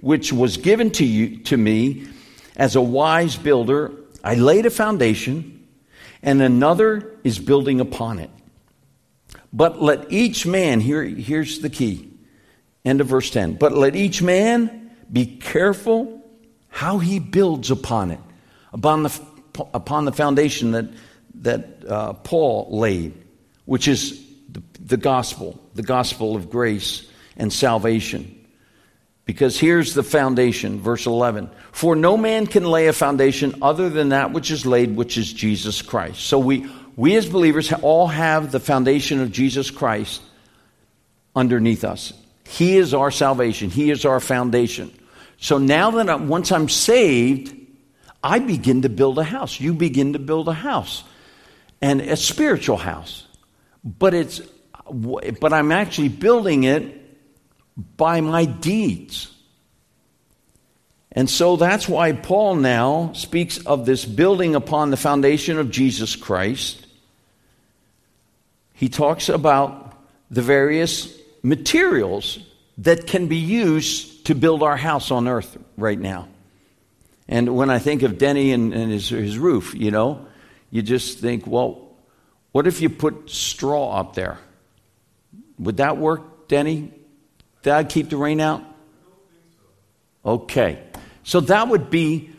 which 0.00 0.32
was 0.32 0.56
given 0.56 0.90
to 0.92 1.04
you 1.04 1.40
to 1.40 1.58
me 1.58 2.06
as 2.56 2.76
a 2.76 2.80
wise 2.80 3.36
builder. 3.36 3.92
I 4.24 4.36
laid 4.36 4.64
a 4.64 4.70
foundation, 4.70 5.68
and 6.22 6.40
another 6.40 7.14
is 7.24 7.38
building 7.38 7.78
upon 7.78 8.20
it. 8.20 8.30
But 9.52 9.82
let 9.82 10.10
each 10.10 10.46
man 10.46 10.80
here 10.80 11.02
here's 11.02 11.58
the 11.58 11.68
key. 11.68 12.07
End 12.84 13.00
of 13.00 13.06
verse 13.08 13.30
10. 13.30 13.54
But 13.54 13.72
let 13.72 13.96
each 13.96 14.22
man 14.22 14.90
be 15.12 15.26
careful 15.26 16.22
how 16.68 16.98
he 16.98 17.18
builds 17.18 17.70
upon 17.70 18.10
it, 18.10 18.20
upon 18.72 19.02
the 19.02 19.20
upon 19.74 20.04
the 20.04 20.12
foundation 20.12 20.72
that, 20.72 20.86
that 21.36 21.84
uh, 21.88 22.12
Paul 22.14 22.68
laid, 22.70 23.14
which 23.64 23.88
is 23.88 24.24
the, 24.48 24.62
the 24.80 24.96
gospel, 24.96 25.60
the 25.74 25.82
gospel 25.82 26.36
of 26.36 26.50
grace 26.50 27.10
and 27.36 27.52
salvation. 27.52 28.34
Because 29.24 29.58
here's 29.58 29.92
the 29.92 30.02
foundation, 30.02 30.80
verse 30.80 31.04
11. 31.04 31.50
For 31.72 31.94
no 31.94 32.16
man 32.16 32.46
can 32.46 32.64
lay 32.64 32.86
a 32.86 32.94
foundation 32.94 33.56
other 33.60 33.90
than 33.90 34.08
that 34.10 34.32
which 34.32 34.50
is 34.50 34.64
laid, 34.64 34.96
which 34.96 35.18
is 35.18 35.30
Jesus 35.32 35.82
Christ. 35.82 36.20
So 36.20 36.38
we, 36.38 36.70
we 36.96 37.14
as 37.16 37.28
believers 37.28 37.70
all 37.82 38.06
have 38.06 38.50
the 38.52 38.60
foundation 38.60 39.20
of 39.20 39.30
Jesus 39.30 39.70
Christ 39.70 40.22
underneath 41.36 41.84
us. 41.84 42.14
He 42.48 42.78
is 42.78 42.94
our 42.94 43.10
salvation, 43.10 43.70
He 43.70 43.90
is 43.90 44.04
our 44.04 44.20
foundation. 44.20 44.92
So 45.36 45.58
now 45.58 45.92
that 45.92 46.10
I'm, 46.10 46.28
once 46.28 46.50
I'm 46.50 46.68
saved, 46.68 47.54
I 48.24 48.40
begin 48.40 48.82
to 48.82 48.88
build 48.88 49.18
a 49.18 49.24
house. 49.24 49.60
You 49.60 49.74
begin 49.74 50.14
to 50.14 50.18
build 50.18 50.48
a 50.48 50.54
house, 50.54 51.04
and 51.80 52.00
a 52.00 52.16
spiritual 52.16 52.78
house. 52.78 53.26
But 53.84 54.14
it's, 54.14 54.40
but 54.90 55.52
I'm 55.52 55.70
actually 55.70 56.08
building 56.08 56.64
it 56.64 56.94
by 57.96 58.20
my 58.20 58.46
deeds. 58.46 59.32
And 61.12 61.28
so 61.28 61.56
that's 61.56 61.88
why 61.88 62.12
Paul 62.12 62.56
now 62.56 63.12
speaks 63.12 63.58
of 63.58 63.86
this 63.86 64.04
building 64.04 64.54
upon 64.54 64.90
the 64.90 64.96
foundation 64.96 65.58
of 65.58 65.70
Jesus 65.70 66.16
Christ. 66.16 66.86
He 68.72 68.88
talks 68.88 69.28
about 69.28 69.94
the 70.30 70.42
various 70.42 71.17
materials 71.42 72.38
that 72.78 73.06
can 73.06 73.26
be 73.26 73.36
used 73.36 74.26
to 74.26 74.34
build 74.34 74.62
our 74.62 74.76
house 74.76 75.10
on 75.10 75.28
earth 75.28 75.56
right 75.76 75.98
now. 75.98 76.28
And 77.28 77.56
when 77.56 77.70
I 77.70 77.78
think 77.78 78.02
of 78.02 78.18
Denny 78.18 78.52
and, 78.52 78.72
and 78.72 78.90
his, 78.90 79.08
his 79.08 79.38
roof, 79.38 79.74
you 79.74 79.90
know, 79.90 80.26
you 80.70 80.82
just 80.82 81.18
think, 81.18 81.46
well, 81.46 81.88
what 82.52 82.66
if 82.66 82.80
you 82.80 82.88
put 82.88 83.30
straw 83.30 83.98
up 83.98 84.14
there? 84.14 84.38
Would 85.58 85.78
that 85.78 85.98
work, 85.98 86.48
Denny? 86.48 86.92
That 87.62 87.88
keep 87.90 88.10
the 88.10 88.16
rain 88.16 88.40
out? 88.40 88.62
Okay. 90.24 90.82
So 91.24 91.40
that 91.40 91.68
would 91.68 91.90
be 91.90 92.30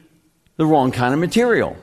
the 0.57 0.65
wrong 0.65 0.91
kind 0.91 1.13
of 1.13 1.19
material. 1.19 1.77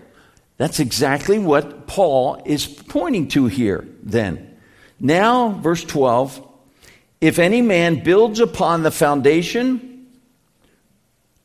That's 0.57 0.81
exactly 0.81 1.39
what 1.39 1.87
Paul 1.87 2.43
is 2.45 2.67
pointing 2.67 3.29
to 3.29 3.47
here, 3.47 3.87
then. 4.03 4.57
Now, 4.99 5.51
verse 5.51 5.85
12 5.85 6.43
if 7.21 7.39
any 7.39 7.63
man 7.63 8.03
builds 8.03 8.41
upon 8.41 8.83
the 8.83 8.91
foundation, 8.91 9.97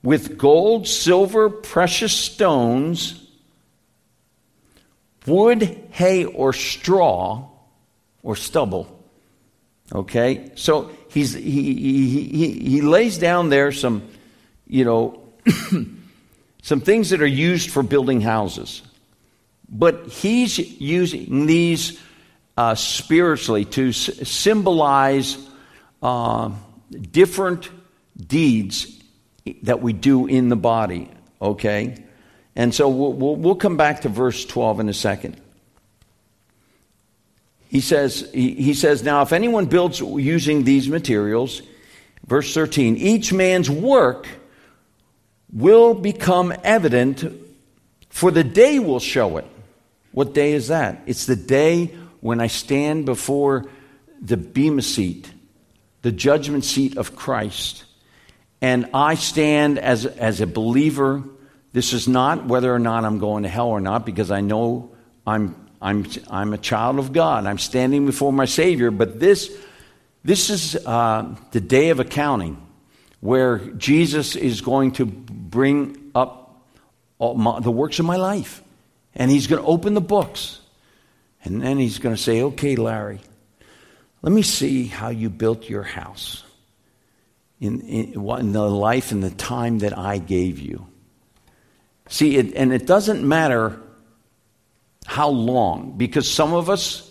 with 0.04 0.38
gold, 0.38 0.88
silver, 0.88 1.50
precious 1.50 2.14
stones, 2.14 3.28
wood, 5.26 5.64
hay, 5.92 6.26
or 6.26 6.54
straw, 6.54 7.48
or 8.24 8.36
stubble. 8.36 9.00
Okay? 9.94 10.52
So 10.56 10.92
he's, 11.10 11.34
he, 11.34 11.74
he, 11.74 12.28
he, 12.28 12.52
he 12.70 12.82
lays 12.82 13.18
down 13.18 13.50
there 13.50 13.72
some, 13.72 14.08
you 14.68 14.86
know, 14.86 15.22
some 16.64 16.82
things 16.82 17.12
that 17.12 17.22
are 17.22 17.28
used 17.28 17.70
for 17.70 17.84
building 17.84 18.22
houses. 18.22 18.82
But 19.70 20.08
he's 20.08 20.58
using 20.82 21.46
these 21.46 22.00
uh, 22.58 22.76
spiritually 22.76 23.66
to 23.66 23.90
s- 23.90 24.28
symbolize 24.28 25.38
uh, 26.02 26.52
different 27.12 27.70
deeds 28.18 29.00
that 29.64 29.82
we 29.82 29.94
do 29.94 30.28
in 30.28 30.50
the 30.50 30.56
body, 30.56 31.10
okay? 31.42 32.04
And 32.56 32.74
so 32.74 32.90
we'll, 32.90 33.14
we'll, 33.14 33.36
we'll 33.36 33.56
come 33.56 33.78
back 33.78 34.02
to 34.02 34.10
verse 34.10 34.46
12 34.46 34.82
in 34.82 34.90
a 34.90 34.94
second. 34.94 35.40
He 37.70 37.80
says, 37.80 38.30
he, 38.34 38.74
says, 38.74 39.02
Now, 39.02 39.22
if 39.22 39.32
anyone 39.32 39.66
builds 39.66 40.02
using 40.02 40.66
these 40.66 40.90
materials, 40.90 41.62
verse 42.28 42.54
13, 42.54 42.98
each 42.98 43.32
man's 43.32 43.70
work 43.70 44.28
will 45.54 45.94
become 45.94 46.54
evident, 46.64 47.24
for 48.10 48.30
the 48.30 48.44
day 48.44 48.80
will 48.80 49.00
show 49.00 49.38
it. 49.38 49.46
What 50.12 50.34
day 50.34 50.52
is 50.52 50.68
that? 50.68 51.02
It's 51.06 51.26
the 51.26 51.38
day 51.38 51.96
when 52.20 52.42
I 52.42 52.48
stand 52.48 53.06
before 53.06 53.66
the 54.22 54.36
Bema 54.36 54.82
seat, 54.82 55.32
the 56.02 56.12
judgment 56.12 56.66
seat 56.66 56.98
of 56.98 57.16
Christ. 57.16 57.84
And 58.62 58.90
I 58.94 59.16
stand 59.16 59.80
as, 59.80 60.06
as 60.06 60.42
a 60.42 60.48
believer. 60.48 61.24
This 61.74 61.94
is 61.94 62.08
not 62.08 62.46
whether 62.46 62.74
or 62.74 62.80
not 62.80 63.06
I'm 63.06 63.20
going 63.20 63.44
to 63.44 63.50
hell 63.50 63.70
or 63.70 63.82
not, 63.82 64.06
because 64.06 64.32
I 64.32 64.42
know 64.42 64.92
I'm, 65.26 65.56
I'm, 65.82 66.06
I'm 66.30 66.54
a 66.54 66.58
child 66.58 67.00
of 67.00 67.14
God. 67.14 67.46
I'm 67.46 67.58
standing 67.58 68.06
before 68.06 68.32
my 68.34 68.46
Savior. 68.46 68.92
But 68.92 69.20
this, 69.20 69.52
this 70.24 70.50
is 70.50 70.76
uh, 70.86 71.36
the 71.52 71.62
day 71.62 71.90
of 71.90 72.00
accounting 72.00 72.62
where 73.20 73.60
Jesus 73.60 74.36
is 74.36 74.62
going 74.62 74.94
to 74.94 75.06
bring 75.06 76.12
up 76.16 76.66
my, 77.20 77.60
the 77.60 77.72
works 77.72 78.00
of 78.00 78.06
my 78.06 78.18
life. 78.18 78.64
And 79.14 79.30
he's 79.30 79.48
going 79.48 79.62
to 79.62 79.68
open 79.68 79.94
the 79.94 80.02
books. 80.02 80.60
And 81.44 81.62
then 81.62 81.78
he's 81.78 82.00
going 82.00 82.16
to 82.16 82.22
say, 82.22 82.42
okay, 82.44 82.76
Larry, 82.76 83.22
let 84.22 84.32
me 84.32 84.42
see 84.42 84.86
how 84.86 85.10
you 85.10 85.30
built 85.30 85.68
your 85.70 85.84
house 85.84 86.44
in, 87.60 87.82
in, 87.82 88.14
in 88.14 88.52
the 88.52 88.70
life 88.70 89.12
and 89.12 89.24
the 89.24 89.32
time 89.32 89.80
that 89.80 89.98
I 89.98 90.18
gave 90.18 90.60
you. 90.60 90.88
See, 92.10 92.38
it, 92.38 92.56
and 92.56 92.74
it 92.74 92.86
doesn't 92.86 93.28
matter 93.28 93.80
how 95.06 95.30
long, 95.30 95.98
because 95.98 96.30
some 96.30 96.54
of 96.54 96.70
us 96.70 97.10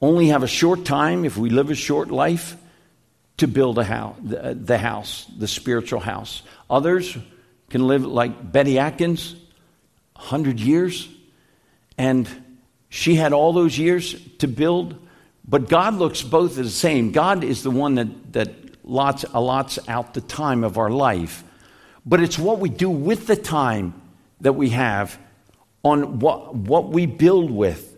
only 0.00 0.28
have 0.28 0.42
a 0.42 0.48
short 0.48 0.84
time, 0.84 1.24
if 1.24 1.36
we 1.36 1.50
live 1.50 1.70
a 1.70 1.74
short 1.74 2.10
life, 2.10 2.56
to 3.38 3.48
build 3.48 3.78
a 3.78 3.84
house, 3.84 4.16
the, 4.22 4.56
the 4.60 4.78
house, 4.78 5.26
the 5.36 5.48
spiritual 5.48 6.00
house. 6.00 6.42
Others 6.70 7.16
can 7.70 7.86
live 7.86 8.04
like 8.04 8.52
Betty 8.52 8.78
Atkins, 8.78 9.34
100 10.16 10.60
years, 10.60 11.08
and 11.96 12.28
she 12.88 13.14
had 13.14 13.32
all 13.32 13.52
those 13.52 13.78
years 13.78 14.16
to 14.38 14.48
build. 14.48 15.07
But 15.48 15.68
God 15.68 15.94
looks 15.94 16.22
both 16.22 16.56
the 16.56 16.68
same. 16.68 17.10
God 17.10 17.42
is 17.42 17.62
the 17.62 17.70
one 17.70 17.94
that, 17.94 18.32
that 18.34 18.50
lots, 18.84 19.24
allots 19.24 19.78
out 19.88 20.12
the 20.12 20.20
time 20.20 20.62
of 20.62 20.76
our 20.76 20.90
life. 20.90 21.42
But 22.04 22.20
it's 22.20 22.38
what 22.38 22.58
we 22.58 22.68
do 22.68 22.90
with 22.90 23.26
the 23.26 23.36
time 23.36 23.94
that 24.42 24.52
we 24.52 24.70
have 24.70 25.18
on 25.82 26.18
what, 26.18 26.54
what 26.54 26.90
we 26.90 27.06
build 27.06 27.50
with. 27.50 27.96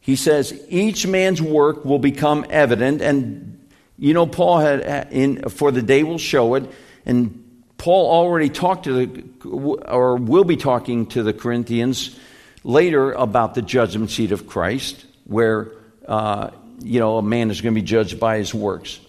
He 0.00 0.16
says, 0.16 0.60
each 0.68 1.06
man's 1.06 1.40
work 1.40 1.84
will 1.84 2.00
become 2.00 2.44
evident. 2.50 3.00
And, 3.00 3.64
you 3.96 4.12
know, 4.12 4.26
Paul 4.26 4.58
had, 4.58 5.12
in, 5.12 5.48
for 5.48 5.70
the 5.70 5.82
day 5.82 6.02
will 6.02 6.18
show 6.18 6.54
it. 6.56 6.68
And 7.06 7.38
Paul 7.78 8.10
already 8.10 8.48
talked 8.48 8.84
to 8.84 9.06
the, 9.06 9.48
or 9.88 10.16
will 10.16 10.44
be 10.44 10.56
talking 10.56 11.06
to 11.06 11.22
the 11.22 11.32
Corinthians 11.32 12.18
later 12.64 13.12
about 13.12 13.54
the 13.54 13.62
judgment 13.62 14.10
seat 14.10 14.32
of 14.32 14.48
Christ, 14.48 15.04
where, 15.24 15.70
uh, 16.08 16.50
you 16.80 17.00
know, 17.00 17.18
a 17.18 17.22
man 17.22 17.50
is 17.50 17.60
going 17.60 17.74
to 17.74 17.80
be 17.80 17.86
judged 17.86 18.18
by 18.18 18.38
his 18.38 18.54
works. 18.54 19.00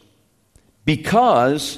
Because 0.86 1.78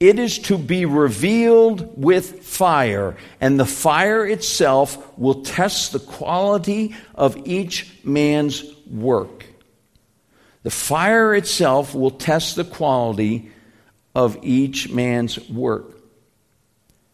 it 0.00 0.18
is 0.18 0.40
to 0.40 0.58
be 0.58 0.84
revealed 0.84 2.02
with 2.02 2.42
fire, 2.44 3.16
and 3.40 3.58
the 3.58 3.66
fire 3.66 4.26
itself 4.26 5.16
will 5.18 5.42
test 5.42 5.92
the 5.92 6.00
quality 6.00 6.96
of 7.14 7.36
each 7.46 8.04
man's 8.04 8.64
work. 8.86 9.46
The 10.64 10.70
fire 10.70 11.34
itself 11.34 11.94
will 11.94 12.10
test 12.10 12.56
the 12.56 12.64
quality 12.64 13.50
of 14.14 14.38
each 14.42 14.90
man's 14.90 15.38
work. 15.48 15.98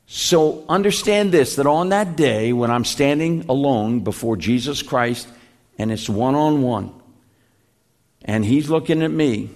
So 0.07 0.65
understand 0.69 1.33
this 1.33 1.57
that 1.57 1.67
on 1.67 1.91
that 1.91 2.17
day 2.17 2.55
when 2.55 2.71
I'm 2.71 2.87
standing 2.87 3.45
alone 3.51 4.01
before 4.01 4.39
Jesus 4.39 4.81
Christ 4.81 5.29
and 5.79 5.93
it's 5.93 6.09
one 6.09 6.35
on 6.35 6.63
one, 6.63 6.98
and 8.29 8.45
He's 8.45 8.69
looking 8.71 9.03
at 9.03 9.11
me, 9.11 9.49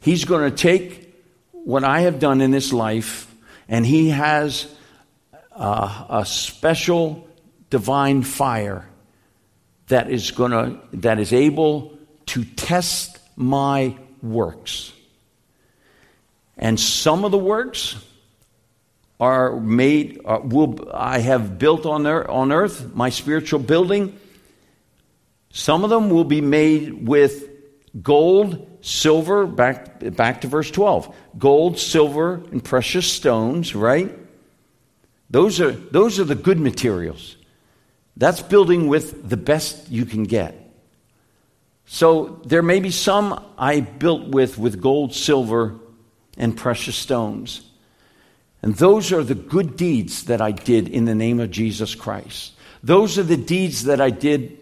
He's 0.00 0.24
going 0.24 0.50
to 0.50 0.56
take 0.56 1.14
what 1.52 1.84
I 1.84 2.00
have 2.00 2.18
done 2.18 2.40
in 2.40 2.50
this 2.50 2.72
life, 2.72 3.32
and 3.68 3.84
He 3.84 4.08
has 4.08 4.66
uh, 5.52 6.06
a 6.08 6.26
special 6.26 7.28
divine 7.70 8.22
fire 8.22 8.88
that 9.88 10.10
is 10.10 10.30
going 10.30 10.50
to 10.50 10.80
that 10.94 11.20
is 11.20 11.32
able 11.32 11.96
to 12.26 12.44
test 12.44 13.18
my 13.36 13.94
works. 14.22 14.92
And 16.56 16.80
some 16.80 17.24
of 17.26 17.32
the 17.32 17.38
works 17.38 17.96
are 19.20 19.60
made 19.60 20.22
uh, 20.24 20.40
will 20.42 20.90
I 20.92 21.18
have 21.18 21.58
built 21.58 21.84
on 21.84 22.06
earth, 22.06 22.28
on 22.30 22.50
earth 22.50 22.94
my 22.94 23.10
spiritual 23.10 23.60
building. 23.60 24.18
Some 25.50 25.84
of 25.84 25.90
them 25.90 26.08
will 26.08 26.24
be 26.24 26.40
made 26.40 27.06
with 27.06 27.55
gold, 28.02 28.78
silver, 28.80 29.46
back, 29.46 30.00
back 30.14 30.42
to 30.42 30.48
verse 30.48 30.70
12. 30.70 31.14
Gold, 31.38 31.78
silver, 31.78 32.34
and 32.52 32.62
precious 32.62 33.10
stones, 33.10 33.74
right? 33.74 34.16
Those 35.30 35.60
are, 35.60 35.72
those 35.72 36.20
are 36.20 36.24
the 36.24 36.34
good 36.34 36.60
materials. 36.60 37.36
That's 38.16 38.40
building 38.40 38.88
with 38.88 39.28
the 39.28 39.36
best 39.36 39.90
you 39.90 40.06
can 40.06 40.24
get. 40.24 40.62
So 41.86 42.40
there 42.44 42.62
may 42.62 42.80
be 42.80 42.90
some 42.90 43.44
I 43.56 43.80
built 43.80 44.28
with 44.28 44.58
with 44.58 44.80
gold, 44.80 45.14
silver, 45.14 45.76
and 46.36 46.56
precious 46.56 46.96
stones. 46.96 47.62
And 48.62 48.74
those 48.74 49.12
are 49.12 49.22
the 49.22 49.34
good 49.34 49.76
deeds 49.76 50.24
that 50.24 50.40
I 50.40 50.50
did 50.50 50.88
in 50.88 51.04
the 51.04 51.14
name 51.14 51.38
of 51.38 51.50
Jesus 51.50 51.94
Christ. 51.94 52.54
Those 52.82 53.18
are 53.18 53.22
the 53.22 53.36
deeds 53.36 53.84
that 53.84 54.00
I 54.00 54.10
did 54.10 54.58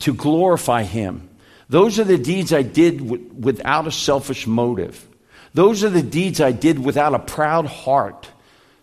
to 0.00 0.14
glorify 0.14 0.84
Him. 0.84 1.27
Those 1.68 1.98
are 1.98 2.04
the 2.04 2.18
deeds 2.18 2.52
I 2.52 2.62
did 2.62 2.98
w- 2.98 3.30
without 3.38 3.86
a 3.86 3.92
selfish 3.92 4.46
motive. 4.46 5.06
Those 5.54 5.84
are 5.84 5.90
the 5.90 6.02
deeds 6.02 6.40
I 6.40 6.52
did 6.52 6.78
without 6.78 7.14
a 7.14 7.18
proud 7.18 7.66
heart. 7.66 8.28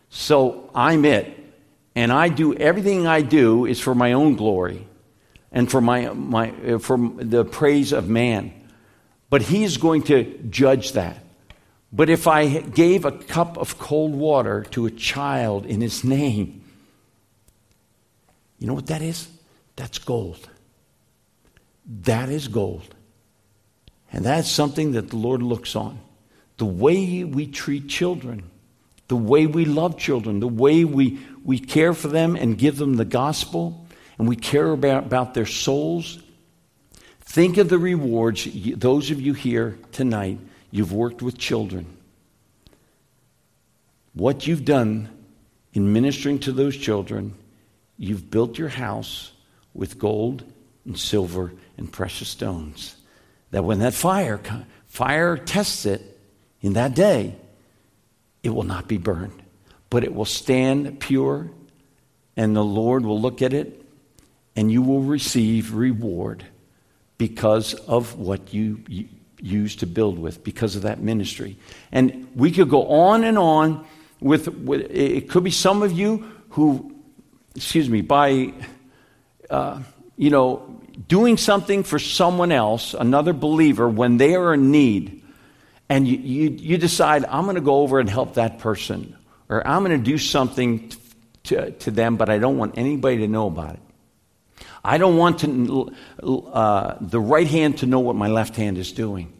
So 0.09 0.69
I'm 0.75 1.05
it. 1.05 1.31
And 1.95 2.11
I 2.11 2.29
do 2.29 2.53
everything 2.53 3.07
I 3.07 3.21
do 3.21 3.65
is 3.65 3.79
for 3.79 3.95
my 3.95 4.13
own 4.13 4.35
glory 4.35 4.85
and 5.51 5.71
for, 5.71 5.79
my, 5.79 6.09
my, 6.09 6.51
uh, 6.51 6.79
for 6.79 6.97
the 6.97 7.45
praise 7.45 7.93
of 7.93 8.09
man. 8.09 8.53
But 9.29 9.41
he's 9.41 9.77
going 9.77 10.03
to 10.03 10.37
judge 10.49 10.91
that. 10.91 11.23
But 11.91 12.09
if 12.09 12.27
I 12.27 12.59
gave 12.59 13.05
a 13.05 13.11
cup 13.11 13.57
of 13.57 13.79
cold 13.79 14.13
water 14.13 14.65
to 14.71 14.85
a 14.85 14.91
child 14.91 15.65
in 15.65 15.79
his 15.79 16.03
name, 16.03 16.61
you 18.59 18.67
know 18.67 18.73
what 18.73 18.87
that 18.87 19.01
is? 19.01 19.29
That's 19.77 19.97
gold. 19.97 20.49
That 21.85 22.29
is 22.29 22.47
gold. 22.47 22.95
And 24.11 24.25
that's 24.25 24.49
something 24.49 24.93
that 24.93 25.09
the 25.09 25.17
Lord 25.17 25.41
looks 25.43 25.75
on. 25.75 25.99
The 26.57 26.65
way 26.65 27.23
we 27.23 27.47
treat 27.47 27.89
children, 27.89 28.49
the 29.07 29.15
way 29.15 29.45
we 29.45 29.65
love 29.65 29.97
children, 29.97 30.39
the 30.39 30.47
way 30.47 30.85
we, 30.85 31.19
we 31.43 31.59
care 31.59 31.93
for 31.93 32.07
them 32.07 32.35
and 32.35 32.57
give 32.57 32.77
them 32.77 32.95
the 32.95 33.05
gospel, 33.05 33.85
and 34.17 34.27
we 34.27 34.35
care 34.35 34.71
about, 34.71 35.05
about 35.05 35.33
their 35.33 35.45
souls. 35.45 36.19
Think 37.21 37.57
of 37.57 37.67
the 37.67 37.77
rewards, 37.77 38.47
those 38.77 39.11
of 39.11 39.19
you 39.19 39.33
here 39.33 39.77
tonight, 39.91 40.39
you've 40.71 40.93
worked 40.93 41.21
with 41.21 41.37
children. 41.37 41.85
What 44.13 44.47
you've 44.47 44.63
done 44.63 45.09
in 45.73 45.91
ministering 45.91 46.39
to 46.39 46.53
those 46.53 46.77
children, 46.77 47.35
you've 47.97 48.31
built 48.31 48.57
your 48.57 48.69
house 48.69 49.33
with 49.73 49.99
gold 49.99 50.45
and 50.85 50.97
silver 50.97 51.51
and 51.77 51.91
precious 51.91 52.29
stones. 52.29 52.95
That 53.51 53.63
when 53.63 53.79
that 53.79 53.93
fire, 53.93 54.39
fire 54.87 55.37
tests 55.37 55.85
it 55.85 56.19
in 56.61 56.73
that 56.73 56.95
day, 56.95 57.35
it 58.43 58.49
will 58.49 58.63
not 58.63 58.87
be 58.87 58.97
burned, 58.97 59.41
but 59.89 60.03
it 60.03 60.13
will 60.13 60.25
stand 60.25 60.99
pure, 60.99 61.49
and 62.37 62.55
the 62.55 62.63
Lord 62.63 63.05
will 63.05 63.19
look 63.19 63.41
at 63.41 63.53
it, 63.53 63.83
and 64.55 64.71
you 64.71 64.81
will 64.81 65.01
receive 65.01 65.73
reward 65.73 66.45
because 67.17 67.73
of 67.73 68.17
what 68.17 68.53
you, 68.53 68.83
used 69.41 69.79
to 69.79 69.85
build 69.87 70.17
with, 70.17 70.43
because 70.43 70.75
of 70.75 70.83
that 70.83 70.99
ministry. 70.99 71.57
And 71.91 72.27
we 72.35 72.51
could 72.51 72.69
go 72.69 72.87
on 72.87 73.23
and 73.23 73.37
on 73.37 73.85
with, 74.19 74.47
with 74.47 74.89
it 74.89 75.29
could 75.29 75.43
be 75.43 75.51
some 75.51 75.83
of 75.83 75.91
you 75.91 76.31
who, 76.49 76.95
excuse 77.55 77.89
me, 77.89 78.01
by, 78.01 78.53
uh, 79.49 79.81
you 80.17 80.29
know, 80.29 80.79
doing 81.07 81.37
something 81.37 81.83
for 81.83 81.99
someone 81.99 82.51
else, 82.51 82.93
another 82.93 83.33
believer, 83.33 83.87
when 83.87 84.17
they 84.17 84.35
are 84.35 84.53
in 84.53 84.71
need, 84.71 85.23
and 85.89 86.07
you, 86.07 86.17
you, 86.17 86.49
you 86.51 86.77
decide, 86.77 87.25
I'm 87.25 87.43
going 87.43 87.55
to 87.55 87.61
go 87.61 87.81
over 87.81 87.99
and 87.99 88.09
help 88.09 88.35
that 88.35 88.59
person, 88.59 89.15
or 89.49 89.65
I'm 89.67 89.83
going 89.83 89.97
to 89.97 90.03
do 90.03 90.17
something 90.17 90.91
to, 91.43 91.71
to 91.71 91.91
them, 91.91 92.15
but 92.17 92.29
I 92.29 92.39
don't 92.39 92.57
want 92.57 92.77
anybody 92.77 93.17
to 93.17 93.27
know 93.27 93.47
about 93.47 93.75
it. 93.75 93.79
I 94.83 94.97
don't 94.97 95.17
want 95.17 95.39
to, 95.39 95.93
uh, 96.21 96.97
the 97.01 97.19
right 97.19 97.47
hand 97.47 97.79
to 97.79 97.85
know 97.85 97.99
what 97.99 98.15
my 98.15 98.27
left 98.27 98.55
hand 98.55 98.77
is 98.77 98.91
doing. 98.91 99.33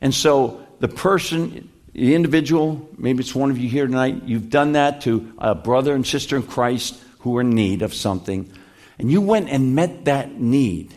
And 0.00 0.14
so 0.14 0.66
the 0.78 0.88
person, 0.88 1.70
the 1.92 2.14
individual, 2.14 2.88
maybe 2.96 3.20
it's 3.20 3.34
one 3.34 3.50
of 3.50 3.58
you 3.58 3.68
here 3.68 3.86
tonight, 3.86 4.22
you've 4.24 4.48
done 4.48 4.72
that 4.72 5.02
to 5.02 5.34
a 5.38 5.54
brother 5.54 5.94
and 5.94 6.06
sister 6.06 6.36
in 6.36 6.44
Christ 6.44 7.00
who 7.20 7.36
are 7.36 7.42
in 7.42 7.50
need 7.50 7.82
of 7.82 7.94
something, 7.94 8.52
and 9.02 9.10
you 9.10 9.20
went 9.20 9.50
and 9.50 9.74
met 9.74 10.06
that 10.06 10.32
need 10.32 10.94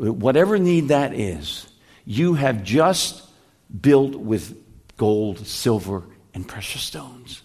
whatever 0.00 0.58
need 0.58 0.88
that 0.88 1.14
is, 1.14 1.66
you 2.04 2.34
have 2.34 2.64
just 2.64 3.22
built 3.80 4.14
with 4.14 4.56
gold, 4.96 5.46
silver, 5.46 6.04
and 6.34 6.46
precious 6.46 6.82
stones. 6.82 7.42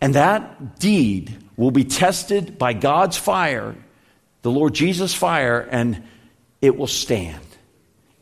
And 0.00 0.14
that 0.14 0.78
deed 0.78 1.36
will 1.56 1.70
be 1.70 1.84
tested 1.84 2.58
by 2.58 2.72
God's 2.72 3.16
fire, 3.16 3.74
the 4.42 4.50
Lord 4.50 4.74
Jesus' 4.74 5.14
fire, 5.14 5.60
and 5.60 6.02
it 6.60 6.76
will 6.76 6.86
stand. 6.86 7.40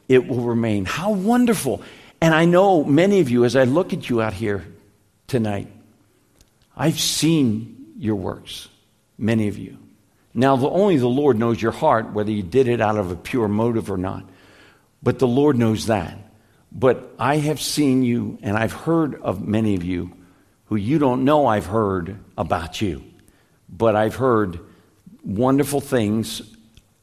It 0.09 0.27
will 0.27 0.41
remain. 0.41 0.85
How 0.85 1.13
wonderful. 1.13 1.83
And 2.21 2.35
I 2.35 2.45
know 2.45 2.85
many 2.85 3.21
of 3.21 3.31
you, 3.31 3.45
as 3.45 3.57
I 3.57 3.65
look 3.65 3.93
at 3.93 4.09
you 4.09 4.21
out 4.21 4.33
here 4.33 4.65
tonight, 5.27 5.69
I've 6.77 6.99
seen 6.99 7.95
your 7.99 8.17
works, 8.17 8.69
many 9.19 9.49
of 9.49 9.59
you. 9.59 9.79
Now, 10.35 10.57
the, 10.57 10.69
only 10.69 10.97
the 10.97 11.09
Lord 11.09 11.39
knows 11.39 11.61
your 11.61 11.73
heart, 11.73 12.13
whether 12.13 12.31
you 12.31 12.43
did 12.43 12.69
it 12.69 12.81
out 12.81 12.97
of 12.97 13.11
a 13.11 13.17
pure 13.17 13.49
motive 13.49 13.91
or 13.91 13.97
not. 13.97 14.25
But 15.03 15.19
the 15.19 15.27
Lord 15.27 15.57
knows 15.57 15.87
that. 15.87 16.19
But 16.71 17.15
I 17.19 17.37
have 17.39 17.61
seen 17.61 18.03
you, 18.03 18.39
and 18.43 18.57
I've 18.57 18.73
heard 18.73 19.21
of 19.23 19.47
many 19.47 19.75
of 19.75 19.85
you 19.85 20.13
who 20.67 20.77
you 20.77 20.99
don't 20.99 21.25
know 21.25 21.47
I've 21.47 21.67
heard 21.67 22.19
about 22.37 22.81
you. 22.81 23.03
But 23.69 23.97
I've 23.97 24.17
heard 24.17 24.61
wonderful 25.25 25.81
things, 25.81 26.43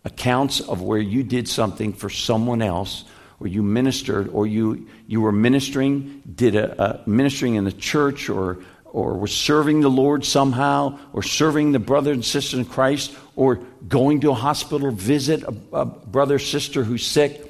accounts 0.04 0.60
of 0.60 0.82
where 0.82 1.00
you 1.00 1.24
did 1.24 1.48
something 1.48 1.94
for 1.94 2.10
someone 2.10 2.62
else, 2.62 3.06
or 3.40 3.48
you 3.48 3.64
ministered, 3.64 4.30
or 4.30 4.46
you, 4.46 4.88
you 5.08 5.20
were 5.20 5.32
ministering, 5.32 6.22
did 6.36 6.56
a, 6.56 6.82
a 6.82 7.10
ministering 7.10 7.56
in 7.56 7.64
the 7.64 7.72
church 7.72 8.30
or 8.30 8.60
or 8.96 9.14
was 9.18 9.36
serving 9.36 9.82
the 9.82 9.90
Lord 9.90 10.24
somehow, 10.24 10.98
or 11.12 11.22
serving 11.22 11.74
the 11.74 11.80
brother 11.80 12.14
and 12.14 12.24
sister 12.24 12.56
in 12.56 12.64
Christ, 12.64 13.14
or 13.36 13.56
going 13.86 14.22
to 14.22 14.32
a 14.32 14.34
hospital 14.34 14.90
visit 14.90 15.44
a, 15.44 15.54
a 15.74 15.84
brother 15.84 16.40
sister 16.40 16.82
who's 16.82 17.06
sick, 17.06 17.44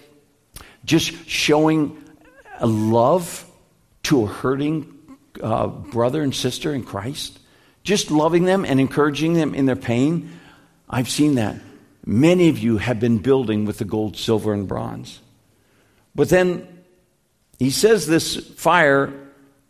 just 0.85 1.13
showing 1.29 2.03
a 2.57 2.65
love 2.65 3.45
to 4.01 4.23
a 4.23 4.25
hurting 4.25 4.91
uh, 5.39 5.67
brother 5.67 6.23
and 6.23 6.33
sister 6.33 6.73
in 6.73 6.81
Christ, 6.81 7.37
just 7.83 8.09
loving 8.09 8.45
them 8.45 8.65
and 8.65 8.79
encouraging 8.79 9.35
them 9.35 9.53
in 9.53 9.67
their 9.67 9.75
pain. 9.75 10.39
I've 10.89 11.11
seen 11.11 11.35
that. 11.35 11.57
Many 12.03 12.49
of 12.49 12.57
you 12.57 12.77
have 12.77 12.99
been 12.99 13.19
building 13.19 13.65
with 13.65 13.77
the 13.77 13.85
gold, 13.85 14.17
silver, 14.17 14.51
and 14.51 14.67
bronze. 14.67 15.19
But 16.15 16.29
then 16.29 16.67
he 17.59 17.69
says 17.69 18.07
this 18.07 18.35
fire 18.35 19.13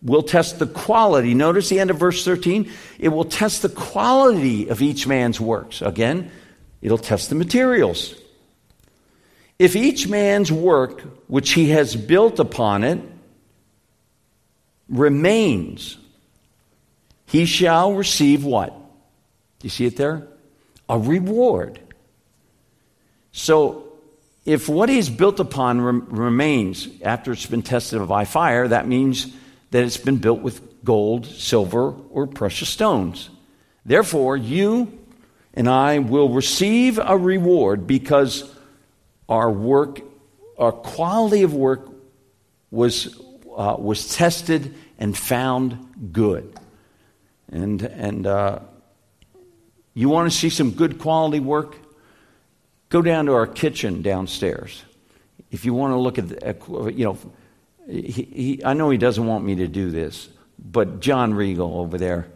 will 0.06 0.24
test 0.24 0.60
the 0.60 0.68
quality. 0.68 1.34
Notice 1.34 1.68
the 1.68 1.80
end 1.80 1.90
of 1.90 1.98
verse 1.98 2.24
13. 2.24 2.72
It 3.00 3.10
will 3.10 3.26
test 3.26 3.64
the 3.64 3.70
quality 3.70 4.70
of 4.70 4.82
each 4.82 5.08
man's 5.08 5.42
works. 5.42 5.82
Again, 5.82 6.32
it'll 6.82 7.00
test 7.00 7.30
the 7.30 7.36
materials. 7.36 8.16
If 9.58 9.76
each 9.76 10.08
man's 10.08 10.52
work, 10.52 11.02
which 11.28 11.52
he 11.52 11.72
has 11.72 11.96
built 11.96 12.40
upon 12.40 12.84
it, 12.84 13.02
remains, 14.88 15.98
he 17.26 17.46
shall 17.46 17.94
receive 17.94 18.46
what? 18.46 18.74
You 19.64 19.70
see 19.70 19.86
it 19.86 19.98
there? 19.98 20.28
A 20.88 21.00
reward. 21.00 21.80
So, 23.32 23.82
if 24.46 24.70
what 24.70 24.90
he's 24.90 25.10
built 25.10 25.40
upon 25.40 25.82
remains 25.82 26.88
after 27.02 27.32
it's 27.32 27.48
been 27.48 27.64
tested 27.64 28.08
by 28.08 28.26
fire, 28.26 28.68
that 28.68 28.88
means 28.88 29.34
that 29.76 29.84
it's 29.84 29.98
been 29.98 30.16
built 30.16 30.40
with 30.40 30.86
gold, 30.86 31.26
silver, 31.26 31.94
or 32.10 32.28
precious 32.28 32.70
stones. 32.70 33.30
Therefore, 33.86 34.38
you 34.38 35.06
and 35.54 35.68
I 35.68 36.00
will 36.00 36.30
receive 36.30 36.98
a 36.98 37.18
reward 37.18 37.86
because 37.86 38.50
our 39.28 39.52
work, 39.52 40.00
our 40.58 40.72
quality 40.72 41.44
of 41.44 41.54
work 41.54 41.90
was, 42.72 43.20
uh, 43.54 43.76
was 43.78 44.16
tested 44.16 44.76
and 44.98 45.18
found 45.18 46.14
good. 46.14 46.58
And, 47.52 47.82
and 47.82 48.26
uh, 48.26 48.60
you 49.94 50.08
want 50.08 50.32
to 50.32 50.38
see 50.38 50.50
some 50.50 50.72
good 50.72 51.00
quality 51.00 51.42
work? 51.42 51.76
Go 52.88 53.02
down 53.02 53.26
to 53.26 53.34
our 53.34 53.46
kitchen 53.46 54.02
downstairs. 54.02 54.86
If 55.52 55.66
you 55.66 55.74
want 55.74 55.92
to 55.92 55.98
look 55.98 56.18
at, 56.18 56.30
the, 56.30 56.94
you 56.96 57.04
know, 57.04 57.18
he, 57.88 58.02
he, 58.02 58.62
I 58.66 58.74
know 58.74 58.90
he 58.90 58.98
doesn't 58.98 59.26
want 59.26 59.44
me 59.46 59.56
to 59.56 59.68
do 59.68 59.92
this, 59.92 60.30
but 60.60 61.00
John 61.00 61.34
Regal 61.34 61.80
over 61.80 61.98
there, 61.98 62.28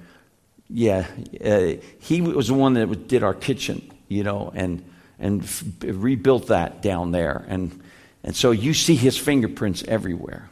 yeah, 0.70 1.08
uh, 1.44 1.74
he 2.00 2.22
was 2.22 2.48
the 2.48 2.54
one 2.54 2.76
that 2.76 3.08
did 3.08 3.24
our 3.24 3.34
kitchen, 3.34 3.92
you 4.08 4.24
know, 4.24 4.52
and 4.54 4.84
and 5.18 5.44
f- 5.44 5.64
rebuilt 5.84 6.48
that 6.48 6.82
down 6.82 7.12
there, 7.12 7.44
and 7.48 7.82
and 8.24 8.36
so 8.36 8.52
you 8.52 8.74
see 8.74 8.96
his 8.96 9.18
fingerprints 9.18 9.84
everywhere. 9.88 10.50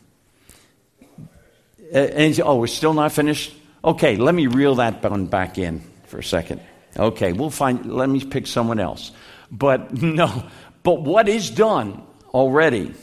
Uh, 1.93 1.97
and 1.97 2.39
oh, 2.41 2.55
we're 2.55 2.67
still 2.67 2.93
not 2.93 3.11
finished. 3.11 3.53
Okay, 3.83 4.15
let 4.17 4.33
me 4.33 4.47
reel 4.47 4.75
that 4.75 5.03
one 5.03 5.27
back 5.27 5.57
in 5.57 5.81
for 6.07 6.17
a 6.17 6.23
second. 6.23 6.61
Okay, 6.97 7.31
we'll 7.33 7.51
find. 7.51 7.85
Let 7.85 8.09
me 8.09 8.25
pick 8.25 8.47
someone 8.47 8.79
else. 8.79 9.11
But 9.51 9.93
no, 10.01 10.43
but 10.81 11.01
what 11.01 11.29
is 11.29 11.51
done 11.51 12.01
already 12.33 12.93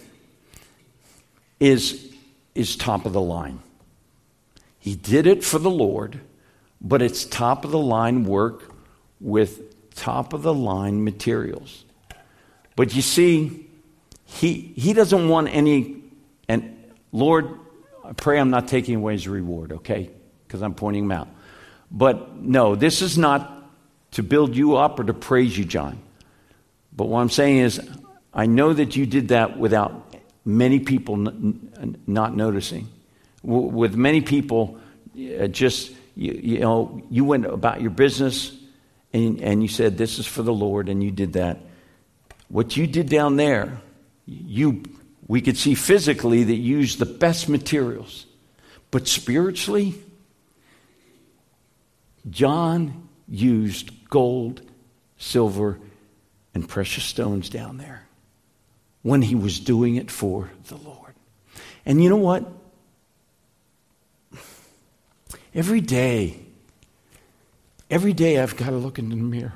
is, 1.65 2.13
is 2.55 2.77
top 2.77 3.07
of 3.07 3.13
the 3.13 3.21
line. 3.21 3.61
He 4.79 4.95
did 4.95 5.27
it 5.27 5.43
for 5.43 5.59
the 5.59 5.71
Lord, 5.71 6.21
but 6.81 7.01
it's 7.01 7.25
top 7.25 7.65
of 7.65 7.71
the 7.71 7.79
line 7.79 8.25
work 8.25 8.75
with 9.19 9.95
top 9.95 10.35
of 10.35 10.43
the 10.43 10.53
line 10.53 11.03
materials. 11.03 11.85
But 12.77 12.95
you 12.95 13.01
see, 13.01 13.67
he, 14.25 14.53
he 14.77 14.93
doesn't 14.93 15.29
want 15.29 15.49
any, 15.49 16.03
and 16.49 16.93
Lord, 17.13 17.49
I 18.05 18.13
pray 18.13 18.39
I'm 18.39 18.51
not 18.51 18.69
taking 18.69 18.97
away 18.97 19.15
his 19.15 19.27
reward, 19.27 19.73
okay? 19.73 20.11
Because 20.47 20.61
I'm 20.61 20.75
pointing 20.75 21.05
him 21.05 21.13
out. 21.13 21.29
But 21.91 22.37
no, 22.37 22.75
this 22.75 23.01
is 23.01 23.17
not 23.17 23.51
to 24.13 24.23
build 24.23 24.55
you 24.55 24.77
up 24.77 24.99
or 25.01 25.05
to 25.05 25.15
praise 25.15 25.57
you, 25.57 25.65
John. 25.65 25.99
But 26.95 27.07
what 27.07 27.21
I'm 27.21 27.31
saying 27.31 27.59
is, 27.59 27.81
I 28.35 28.47
know 28.47 28.73
that 28.73 28.97
you 28.97 29.07
did 29.07 29.29
that 29.29 29.59
without 29.59 30.14
many 30.45 30.81
people 30.81 31.15
n- 31.15 31.99
not 32.07 32.37
noticing. 32.37 32.89
W- 33.43 33.69
with 33.69 33.95
many 33.95 34.21
people, 34.21 34.79
uh, 35.17 35.47
just, 35.47 35.93
you, 36.15 36.33
you, 36.33 36.59
know, 36.61 37.03
you 37.11 37.25
went 37.25 37.47
about 37.47 37.81
your 37.81 37.91
business 37.91 38.57
and, 39.13 39.41
and 39.41 39.63
you 39.63 39.69
said, 39.69 39.97
This 39.97 40.19
is 40.19 40.27
for 40.27 40.43
the 40.43 40.53
Lord, 40.53 40.89
and 40.89 41.03
you 41.03 41.11
did 41.11 41.35
that. 41.35 41.61
What 42.49 42.77
you 42.77 42.87
did 42.87 43.09
down 43.09 43.37
there, 43.37 43.81
you, 44.27 44.83
we 45.27 45.41
could 45.41 45.57
see 45.57 45.75
physically 45.75 46.45
that 46.45 46.55
you 46.55 46.79
used 46.79 46.99
the 46.99 47.07
best 47.07 47.49
materials. 47.49 48.27
But 48.91 49.09
spiritually, 49.09 49.95
John 52.31 53.09
used 53.29 53.91
gold, 54.09 54.61
silver, 55.19 55.79
and 56.55 56.69
precious 56.69 57.05
stones 57.05 57.49
down 57.49 57.79
there 57.79 58.05
when 59.05 59.21
he 59.21 59.35
was 59.35 59.61
doing 59.61 59.97
it 59.97 60.11
for 60.11 60.51
the 60.69 60.77
Lord. 60.77 61.13
And 61.85 62.03
you 62.03 62.09
know 62.09 62.17
what? 62.17 62.51
Every 65.55 65.83
day, 65.83 66.41
every 67.91 68.15
day 68.15 68.41
I've 68.41 68.57
got 68.57 68.71
to 68.71 68.77
look 68.77 68.99
in 68.99 69.11
the 69.11 69.17
mirror. 69.17 69.53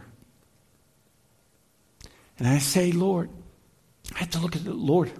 And 2.38 2.46
I 2.46 2.58
say, 2.58 2.92
Lord, 2.92 3.30
I 4.14 4.18
have 4.18 4.30
to 4.32 4.38
look 4.38 4.54
at 4.54 4.64
the 4.64 4.74
Lord. 4.74 5.10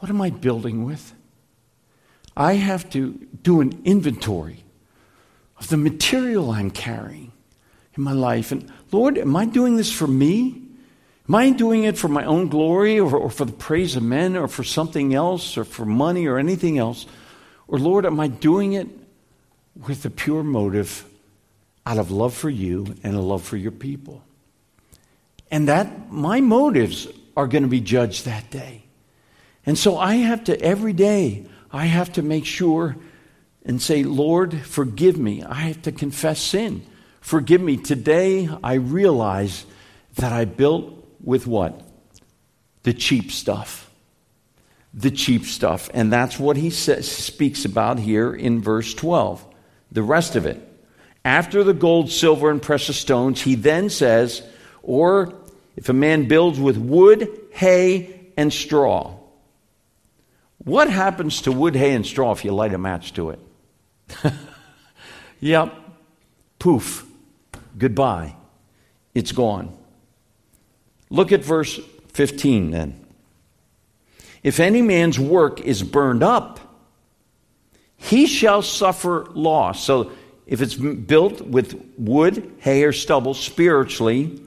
What 0.00 0.10
am 0.10 0.20
I 0.20 0.30
building 0.30 0.84
with? 0.84 1.14
I 2.36 2.54
have 2.54 2.90
to 2.90 3.12
do 3.40 3.60
an 3.60 3.82
inventory 3.84 4.64
of 5.60 5.68
the 5.68 5.76
material 5.76 6.50
I'm 6.50 6.72
carrying 6.72 7.30
in 7.96 8.02
my 8.02 8.12
life. 8.12 8.50
And 8.50 8.70
Lord, 8.90 9.16
am 9.16 9.36
I 9.36 9.44
doing 9.44 9.76
this 9.76 9.92
for 9.92 10.08
me? 10.08 10.63
Am 11.28 11.34
I 11.34 11.50
doing 11.50 11.84
it 11.84 11.96
for 11.96 12.08
my 12.08 12.24
own 12.24 12.48
glory 12.48 13.00
or, 13.00 13.16
or, 13.16 13.30
for 13.30 13.46
the 13.46 13.52
praise 13.52 13.96
of 13.96 14.02
men 14.02 14.36
or 14.36 14.46
for 14.46 14.62
something 14.62 15.14
else 15.14 15.56
or 15.56 15.64
for 15.64 15.86
money 15.86 16.26
or 16.26 16.38
anything 16.38 16.76
else? 16.76 17.06
Or 17.66 17.78
Lord, 17.78 18.04
am 18.04 18.20
I 18.20 18.28
doing 18.28 18.74
it 18.74 18.88
with 19.74 20.04
a 20.04 20.10
pure 20.10 20.42
motive 20.42 21.06
out 21.86 21.96
of 21.96 22.10
love 22.10 22.34
for 22.34 22.50
you 22.50 22.94
and 23.02 23.16
a 23.16 23.20
love 23.20 23.42
for 23.42 23.56
your 23.56 23.72
people? 23.72 24.22
And 25.50 25.68
that 25.68 26.12
my 26.12 26.42
motives 26.42 27.08
are 27.36 27.46
going 27.46 27.62
to 27.62 27.70
be 27.70 27.80
judged 27.80 28.26
that 28.26 28.50
day. 28.50 28.84
And 29.64 29.78
so 29.78 29.96
I 29.96 30.16
have 30.16 30.44
to, 30.44 30.60
every 30.60 30.92
day, 30.92 31.46
I 31.72 31.86
have 31.86 32.12
to 32.14 32.22
make 32.22 32.44
sure 32.44 32.96
and 33.64 33.80
say, 33.80 34.02
Lord, 34.02 34.60
forgive 34.60 35.16
me. 35.16 35.42
I 35.42 35.54
have 35.54 35.80
to 35.82 35.92
confess 35.92 36.38
sin. 36.38 36.84
Forgive 37.22 37.62
me. 37.62 37.78
Today 37.78 38.48
I 38.62 38.74
realize 38.74 39.64
that 40.16 40.32
I 40.32 40.44
built 40.44 41.03
with 41.24 41.46
what? 41.46 41.80
The 42.82 42.92
cheap 42.92 43.32
stuff. 43.32 43.90
The 44.92 45.10
cheap 45.10 45.44
stuff. 45.44 45.90
And 45.92 46.12
that's 46.12 46.38
what 46.38 46.56
he 46.56 46.70
says, 46.70 47.10
speaks 47.10 47.64
about 47.64 47.98
here 47.98 48.32
in 48.32 48.60
verse 48.60 48.94
12. 48.94 49.44
The 49.90 50.02
rest 50.02 50.36
of 50.36 50.46
it. 50.46 50.60
After 51.24 51.64
the 51.64 51.74
gold, 51.74 52.10
silver, 52.10 52.50
and 52.50 52.60
precious 52.60 52.98
stones, 52.98 53.40
he 53.40 53.54
then 53.54 53.88
says, 53.88 54.42
or 54.82 55.34
if 55.76 55.88
a 55.88 55.94
man 55.94 56.28
builds 56.28 56.60
with 56.60 56.76
wood, 56.76 57.28
hay, 57.52 58.30
and 58.36 58.52
straw. 58.52 59.16
What 60.58 60.90
happens 60.90 61.42
to 61.42 61.52
wood, 61.52 61.74
hay, 61.74 61.94
and 61.94 62.06
straw 62.06 62.32
if 62.32 62.44
you 62.44 62.52
light 62.52 62.74
a 62.74 62.78
match 62.78 63.14
to 63.14 63.30
it? 63.30 63.40
yep. 65.40 65.74
Poof. 66.58 67.06
Goodbye. 67.76 68.36
It's 69.14 69.32
gone. 69.32 69.76
Look 71.10 71.32
at 71.32 71.44
verse 71.44 71.78
15 72.08 72.70
then. 72.70 73.00
If 74.42 74.60
any 74.60 74.82
man's 74.82 75.18
work 75.18 75.60
is 75.60 75.82
burned 75.82 76.22
up, 76.22 76.60
he 77.96 78.26
shall 78.26 78.62
suffer 78.62 79.26
loss. 79.32 79.82
So 79.82 80.12
if 80.46 80.60
it's 80.60 80.74
built 80.74 81.40
with 81.40 81.80
wood, 81.96 82.52
hay, 82.58 82.84
or 82.84 82.92
stubble, 82.92 83.34
spiritually, 83.34 84.40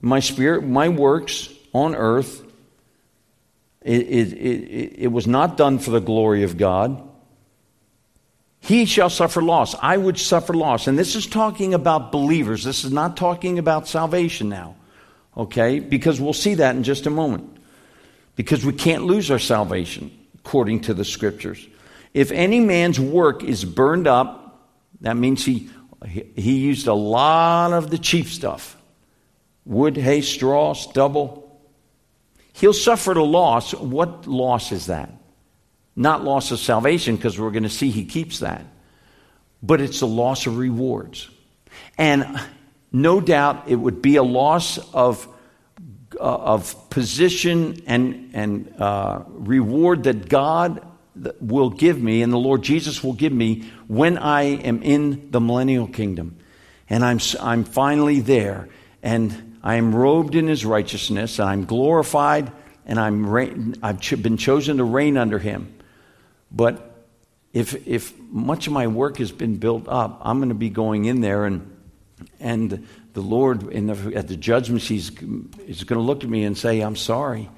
my 0.00 0.20
spirit, 0.20 0.66
my 0.66 0.88
works 0.88 1.48
on 1.72 1.94
earth, 1.94 2.42
it, 3.82 4.02
it, 4.02 4.32
it, 4.32 4.94
it 4.98 5.12
was 5.12 5.26
not 5.26 5.56
done 5.56 5.78
for 5.78 5.90
the 5.90 6.00
glory 6.00 6.42
of 6.42 6.56
God 6.56 7.08
he 8.60 8.84
shall 8.84 9.10
suffer 9.10 9.42
loss. 9.42 9.74
I 9.80 9.96
would 9.96 10.18
suffer 10.18 10.52
loss. 10.52 10.86
And 10.86 10.98
this 10.98 11.14
is 11.14 11.26
talking 11.26 11.74
about 11.74 12.12
believers. 12.12 12.64
This 12.64 12.84
is 12.84 12.92
not 12.92 13.16
talking 13.16 13.58
about 13.58 13.88
salvation 13.88 14.48
now. 14.48 14.76
Okay? 15.38 15.78
Because 15.78 16.20
we'll 16.20 16.32
see 16.32 16.54
that 16.54 16.74
in 16.74 16.82
just 16.82 17.06
a 17.06 17.10
moment. 17.10 17.56
Because 18.34 18.64
we 18.64 18.72
can't 18.72 19.04
lose 19.04 19.30
our 19.30 19.38
salvation 19.38 20.10
according 20.34 20.80
to 20.80 20.94
the 20.94 21.04
scriptures. 21.04 21.66
If 22.14 22.32
any 22.32 22.60
man's 22.60 22.98
work 22.98 23.44
is 23.44 23.64
burned 23.64 24.06
up, 24.06 24.68
that 25.02 25.16
means 25.16 25.44
he, 25.44 25.70
he 26.06 26.58
used 26.58 26.86
a 26.86 26.94
lot 26.94 27.72
of 27.72 27.90
the 27.90 27.98
cheap 27.98 28.26
stuff 28.26 28.74
wood, 29.64 29.98
hay, 29.98 30.22
straw, 30.22 30.72
stubble. 30.72 31.60
He'll 32.54 32.72
suffer 32.72 33.12
a 33.12 33.22
loss. 33.22 33.74
What 33.74 34.26
loss 34.26 34.72
is 34.72 34.86
that? 34.86 35.12
Not 35.94 36.24
loss 36.24 36.50
of 36.50 36.58
salvation, 36.58 37.16
because 37.16 37.38
we're 37.38 37.50
going 37.50 37.64
to 37.64 37.68
see 37.68 37.90
he 37.90 38.06
keeps 38.06 38.38
that, 38.38 38.64
but 39.62 39.82
it's 39.82 40.00
a 40.00 40.06
loss 40.06 40.46
of 40.46 40.56
rewards. 40.56 41.28
And 41.98 42.40
no 42.92 43.20
doubt 43.20 43.64
it 43.68 43.76
would 43.76 44.00
be 44.00 44.16
a 44.16 44.22
loss 44.22 44.78
of, 44.92 45.28
uh, 46.18 46.22
of 46.22 46.90
position 46.90 47.82
and, 47.86 48.30
and 48.34 48.74
uh, 48.78 49.22
reward 49.28 50.04
that 50.04 50.28
God 50.28 50.86
will 51.40 51.70
give 51.70 52.00
me 52.00 52.22
and 52.22 52.32
the 52.32 52.38
Lord 52.38 52.62
Jesus 52.62 53.02
will 53.02 53.12
give 53.12 53.32
me 53.32 53.70
when 53.88 54.18
I 54.18 54.42
am 54.42 54.82
in 54.82 55.30
the 55.30 55.40
millennial 55.40 55.86
kingdom. 55.86 56.38
And 56.88 57.04
I'm, 57.04 57.20
I'm 57.40 57.64
finally 57.64 58.20
there. 58.20 58.68
And 59.02 59.58
I 59.62 59.74
am 59.74 59.94
robed 59.94 60.34
in 60.34 60.46
his 60.46 60.64
righteousness. 60.64 61.38
And 61.38 61.48
I'm 61.48 61.64
glorified. 61.64 62.50
And 62.86 62.98
I'm, 62.98 63.74
I've 63.82 64.00
been 64.22 64.36
chosen 64.38 64.78
to 64.78 64.84
reign 64.84 65.16
under 65.16 65.38
him. 65.38 65.74
But 66.50 67.04
if, 67.52 67.86
if 67.86 68.18
much 68.18 68.66
of 68.66 68.72
my 68.72 68.86
work 68.86 69.18
has 69.18 69.32
been 69.32 69.56
built 69.56 69.86
up, 69.88 70.22
I'm 70.22 70.38
going 70.38 70.48
to 70.48 70.54
be 70.54 70.70
going 70.70 71.04
in 71.04 71.20
there 71.20 71.44
and, 71.44 71.77
and 72.40 72.86
the 73.12 73.20
Lord 73.20 73.60
the, 73.60 74.12
at 74.14 74.28
the 74.28 74.36
judgment 74.36 74.82
he's, 74.82 75.10
is 75.10 75.84
going 75.84 75.98
to 75.98 76.00
look 76.00 76.24
at 76.24 76.30
me 76.30 76.44
and 76.44 76.56
say, 76.56 76.80
I'm 76.80 76.96
sorry. 76.96 77.48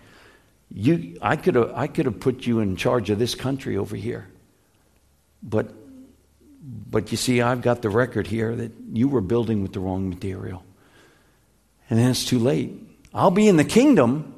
You, 0.72 1.18
I, 1.20 1.36
could 1.36 1.56
have, 1.56 1.72
I 1.74 1.86
could 1.86 2.06
have 2.06 2.20
put 2.20 2.46
you 2.46 2.60
in 2.60 2.76
charge 2.76 3.10
of 3.10 3.18
this 3.18 3.34
country 3.34 3.76
over 3.76 3.96
here. 3.96 4.28
But, 5.42 5.72
but 6.62 7.10
you 7.10 7.16
see, 7.16 7.40
I've 7.40 7.62
got 7.62 7.82
the 7.82 7.90
record 7.90 8.26
here 8.26 8.54
that 8.54 8.72
you 8.92 9.08
were 9.08 9.20
building 9.20 9.62
with 9.62 9.72
the 9.72 9.80
wrong 9.80 10.08
material. 10.08 10.62
And 11.88 11.98
then 11.98 12.10
it's 12.10 12.24
too 12.24 12.38
late. 12.38 12.72
I'll 13.12 13.32
be 13.32 13.48
in 13.48 13.56
the 13.56 13.64
kingdom, 13.64 14.34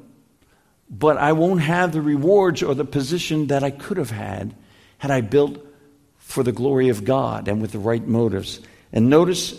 but 0.89 1.17
I 1.17 1.33
won't 1.33 1.61
have 1.61 1.91
the 1.91 2.01
rewards 2.01 2.63
or 2.63 2.73
the 2.73 2.85
position 2.85 3.47
that 3.47 3.63
I 3.63 3.69
could 3.69 3.97
have 3.97 4.09
had 4.09 4.55
had 4.97 5.11
I 5.11 5.21
built 5.21 5.63
for 6.17 6.43
the 6.43 6.51
glory 6.51 6.89
of 6.89 7.03
God 7.03 7.47
and 7.47 7.61
with 7.61 7.73
the 7.73 7.79
right 7.79 8.05
motives. 8.05 8.59
And 8.91 9.09
notice 9.09 9.53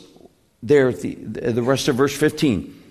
there 0.64 0.92
the, 0.92 1.14
the 1.14 1.62
rest 1.62 1.88
of 1.88 1.96
verse 1.96 2.16
15. 2.16 2.82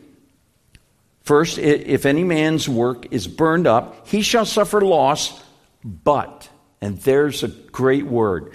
First, 1.23 1.57
if 1.57 2.05
any 2.05 2.23
man's 2.23 2.69
work 2.69 3.11
is 3.11 3.27
burned 3.27 3.65
up, 3.65 4.07
he 4.07 4.21
shall 4.21 4.45
suffer 4.45 4.81
loss, 4.81 5.41
but, 5.83 6.49
and 6.81 6.97
there's 6.99 7.43
a 7.43 7.47
great 7.47 8.05
word, 8.05 8.53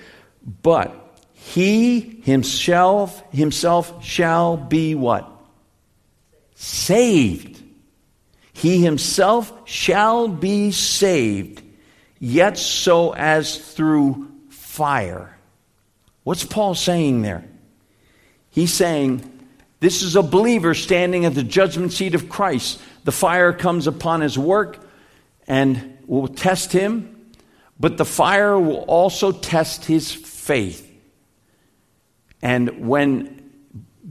but 0.62 0.94
he 1.32 2.20
himself 2.24 3.22
himself 3.32 4.04
shall 4.04 4.56
be 4.56 4.94
what? 4.94 5.30
Saved. 6.54 7.62
He 8.52 8.82
himself 8.82 9.52
shall 9.64 10.28
be 10.28 10.72
saved, 10.72 11.62
yet 12.18 12.58
so 12.58 13.14
as 13.14 13.56
through 13.56 14.30
fire. 14.50 15.38
What's 16.24 16.44
Paul 16.44 16.74
saying 16.74 17.22
there? 17.22 17.47
He's 18.58 18.74
saying, 18.74 19.22
this 19.78 20.02
is 20.02 20.16
a 20.16 20.22
believer 20.22 20.74
standing 20.74 21.24
at 21.24 21.36
the 21.36 21.44
judgment 21.44 21.92
seat 21.92 22.16
of 22.16 22.28
Christ. 22.28 22.82
The 23.04 23.12
fire 23.12 23.52
comes 23.52 23.86
upon 23.86 24.20
his 24.20 24.36
work 24.36 24.84
and 25.46 25.96
will 26.08 26.26
test 26.26 26.72
him, 26.72 27.30
but 27.78 27.98
the 27.98 28.04
fire 28.04 28.58
will 28.58 28.80
also 28.80 29.30
test 29.30 29.84
his 29.84 30.10
faith. 30.10 30.92
And 32.42 32.88
when, 32.88 33.48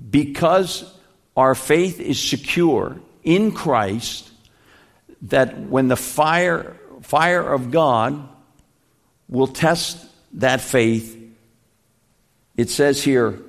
because 0.09 0.97
our 1.35 1.53
faith 1.53 1.99
is 1.99 2.17
secure 2.17 3.01
in 3.23 3.51
Christ, 3.51 4.31
that 5.23 5.59
when 5.59 5.89
the 5.89 5.97
fire, 5.97 6.77
fire 7.01 7.51
of 7.51 7.69
God 7.69 8.29
will 9.27 9.47
test 9.47 10.05
that 10.35 10.61
faith, 10.61 11.21
it 12.55 12.69
says 12.69 13.03
here, 13.03 13.41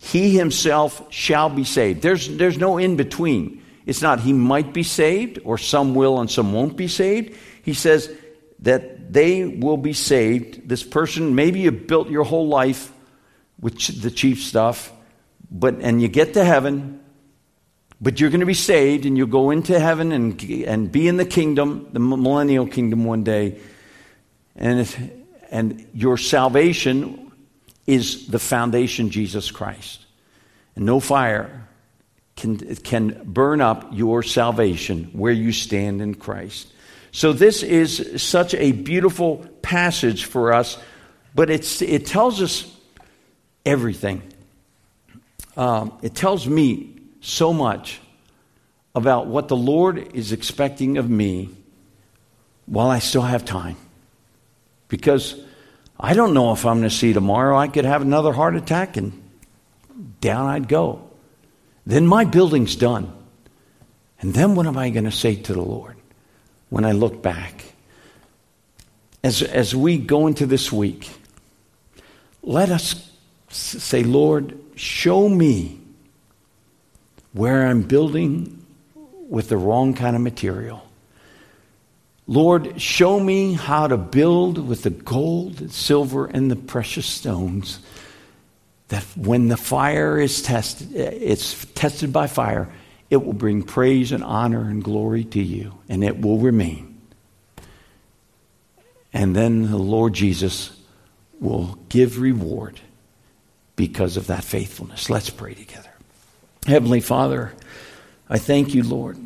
he 0.00 0.36
himself 0.36 1.12
shall 1.12 1.50
be 1.50 1.64
saved. 1.64 2.02
There's, 2.02 2.28
there's 2.28 2.58
no 2.58 2.78
in 2.78 2.96
between. 2.96 3.62
It's 3.84 4.02
not 4.02 4.20
he 4.20 4.32
might 4.32 4.72
be 4.72 4.82
saved 4.82 5.40
or 5.44 5.58
some 5.58 5.94
will 5.94 6.20
and 6.20 6.30
some 6.30 6.52
won't 6.52 6.76
be 6.76 6.88
saved. 6.88 7.36
He 7.62 7.74
says 7.74 8.12
that 8.60 9.12
they 9.12 9.44
will 9.44 9.76
be 9.76 9.92
saved. 9.92 10.68
This 10.68 10.82
person, 10.82 11.34
maybe 11.34 11.60
you 11.60 11.72
built 11.72 12.10
your 12.10 12.24
whole 12.24 12.48
life 12.48 12.92
with 13.60 14.02
the 14.02 14.10
cheap 14.10 14.38
stuff, 14.38 14.92
but 15.50 15.80
and 15.80 16.00
you 16.00 16.08
get 16.08 16.34
to 16.34 16.44
heaven, 16.44 17.00
but 18.00 18.20
you're 18.20 18.30
going 18.30 18.40
to 18.40 18.46
be 18.46 18.54
saved 18.54 19.04
and 19.04 19.16
you'll 19.16 19.26
go 19.26 19.50
into 19.50 19.78
heaven 19.78 20.12
and, 20.12 20.42
and 20.42 20.92
be 20.92 21.08
in 21.08 21.16
the 21.16 21.24
kingdom, 21.24 21.88
the 21.92 21.98
millennial 21.98 22.66
kingdom 22.66 23.04
one 23.04 23.24
day. 23.24 23.58
And, 24.54 24.80
if, 24.80 25.00
and 25.50 25.86
your 25.94 26.18
salvation 26.18 27.27
is 27.88 28.26
the 28.26 28.38
foundation, 28.38 29.08
Jesus 29.08 29.50
Christ. 29.50 30.04
And 30.76 30.84
no 30.84 31.00
fire 31.00 31.66
can, 32.36 32.76
can 32.76 33.22
burn 33.24 33.62
up 33.62 33.88
your 33.92 34.22
salvation 34.22 35.04
where 35.14 35.32
you 35.32 35.52
stand 35.52 36.02
in 36.02 36.14
Christ. 36.14 36.70
So, 37.12 37.32
this 37.32 37.62
is 37.62 38.22
such 38.22 38.52
a 38.54 38.72
beautiful 38.72 39.38
passage 39.62 40.26
for 40.26 40.52
us, 40.52 40.76
but 41.34 41.48
it's, 41.48 41.80
it 41.80 42.04
tells 42.04 42.42
us 42.42 42.70
everything. 43.64 44.22
Um, 45.56 45.98
it 46.02 46.14
tells 46.14 46.46
me 46.46 46.94
so 47.22 47.54
much 47.54 48.00
about 48.94 49.28
what 49.28 49.48
the 49.48 49.56
Lord 49.56 50.14
is 50.14 50.32
expecting 50.32 50.98
of 50.98 51.08
me 51.08 51.48
while 52.66 52.90
I 52.90 52.98
still 52.98 53.22
have 53.22 53.46
time. 53.46 53.76
Because 54.88 55.40
I 56.00 56.14
don't 56.14 56.34
know 56.34 56.52
if 56.52 56.64
I'm 56.64 56.78
going 56.78 56.88
to 56.88 56.94
see 56.94 57.12
tomorrow. 57.12 57.56
I 57.56 57.68
could 57.68 57.84
have 57.84 58.02
another 58.02 58.32
heart 58.32 58.54
attack 58.54 58.96
and 58.96 59.22
down 60.20 60.46
I'd 60.46 60.68
go. 60.68 61.10
Then 61.86 62.06
my 62.06 62.24
building's 62.24 62.76
done. 62.76 63.12
And 64.20 64.34
then 64.34 64.54
what 64.54 64.66
am 64.66 64.76
I 64.76 64.90
going 64.90 65.04
to 65.04 65.12
say 65.12 65.36
to 65.36 65.52
the 65.52 65.62
Lord 65.62 65.96
when 66.70 66.84
I 66.84 66.92
look 66.92 67.22
back? 67.22 67.64
As, 69.24 69.42
as 69.42 69.74
we 69.74 69.98
go 69.98 70.26
into 70.26 70.46
this 70.46 70.70
week, 70.70 71.10
let 72.42 72.70
us 72.70 73.10
say, 73.48 74.04
Lord, 74.04 74.58
show 74.76 75.28
me 75.28 75.80
where 77.32 77.66
I'm 77.66 77.82
building 77.82 78.64
with 79.28 79.48
the 79.48 79.56
wrong 79.56 79.94
kind 79.94 80.14
of 80.14 80.22
material. 80.22 80.87
Lord, 82.30 82.78
show 82.78 83.18
me 83.18 83.54
how 83.54 83.86
to 83.88 83.96
build 83.96 84.58
with 84.58 84.82
the 84.82 84.90
gold, 84.90 85.72
silver, 85.72 86.26
and 86.26 86.50
the 86.50 86.56
precious 86.56 87.06
stones. 87.06 87.80
That 88.88 89.02
when 89.16 89.48
the 89.48 89.56
fire 89.56 90.20
is 90.20 90.42
tested, 90.42 90.94
it's 90.94 91.64
tested 91.74 92.12
by 92.12 92.26
fire, 92.26 92.68
it 93.08 93.24
will 93.24 93.32
bring 93.32 93.62
praise 93.62 94.12
and 94.12 94.22
honor 94.22 94.60
and 94.60 94.84
glory 94.84 95.24
to 95.24 95.42
you, 95.42 95.78
and 95.88 96.04
it 96.04 96.20
will 96.20 96.38
remain. 96.38 97.00
And 99.14 99.34
then 99.34 99.70
the 99.70 99.78
Lord 99.78 100.12
Jesus 100.12 100.78
will 101.40 101.78
give 101.88 102.20
reward 102.20 102.78
because 103.74 104.18
of 104.18 104.26
that 104.26 104.44
faithfulness. 104.44 105.08
Let's 105.08 105.30
pray 105.30 105.54
together. 105.54 105.90
Heavenly 106.66 107.00
Father, 107.00 107.54
I 108.28 108.36
thank 108.36 108.74
you, 108.74 108.82
Lord 108.82 109.16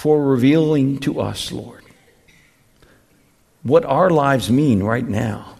for 0.00 0.24
revealing 0.24 0.98
to 0.98 1.20
us, 1.20 1.52
Lord, 1.52 1.84
what 3.62 3.84
our 3.84 4.08
lives 4.08 4.50
mean 4.50 4.82
right 4.82 5.06
now 5.06 5.56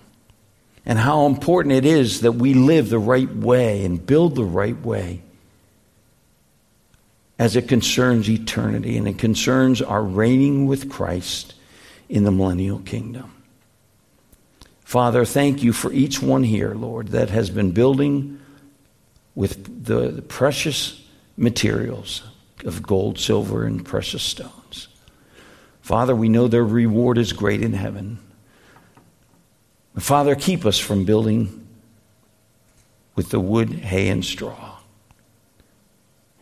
and 0.87 0.99
how 0.99 1.27
important 1.27 1.75
it 1.75 1.85
is 1.85 2.23
that 2.23 2.33
we 2.33 2.55
live 2.55 2.89
the 2.89 2.99
right 2.99 3.31
way 3.37 3.85
and 3.85 4.07
build 4.07 4.37
the 4.37 4.45
right 4.45 4.81
way 4.81 5.21
as 7.39 7.55
it 7.55 7.69
concerns 7.69 8.31
eternity 8.31 8.97
and 8.97 9.07
it 9.07 9.19
concerns 9.19 9.83
our 9.83 10.03
reigning 10.03 10.65
with 10.65 10.89
Christ 10.89 11.53
in 12.09 12.25
the 12.25 12.33
millennial 12.33 12.79
kingdom. 12.79 13.31
Father, 14.83 15.27
thank 15.27 15.63
you 15.63 15.75
for 15.75 15.93
each 15.93 16.23
one 16.23 16.45
here, 16.45 16.73
Lord, 16.73 17.09
that 17.09 17.29
has 17.29 17.51
been 17.51 17.73
building 17.73 18.41
with 19.35 19.85
the, 19.85 20.23
precious 20.23 20.99
materials 21.37 22.23
of 22.65 22.83
gold, 22.83 23.19
silver, 23.19 23.65
and 23.65 23.85
precious 23.85 24.23
stones. 24.23 24.89
Father, 25.81 26.15
we 26.15 26.29
know 26.29 26.49
their 26.49 26.65
reward 26.65 27.19
is 27.19 27.33
great 27.33 27.63
in 27.63 27.73
heaven. 27.73 28.19
Father, 29.99 30.35
keep 30.35 30.65
us 30.65 30.79
from 30.79 31.05
building 31.05 31.67
with 33.17 33.31
the 33.31 33.41
wood, 33.41 33.71
hay, 33.71 34.09
and 34.09 34.25
straw. 34.25 34.79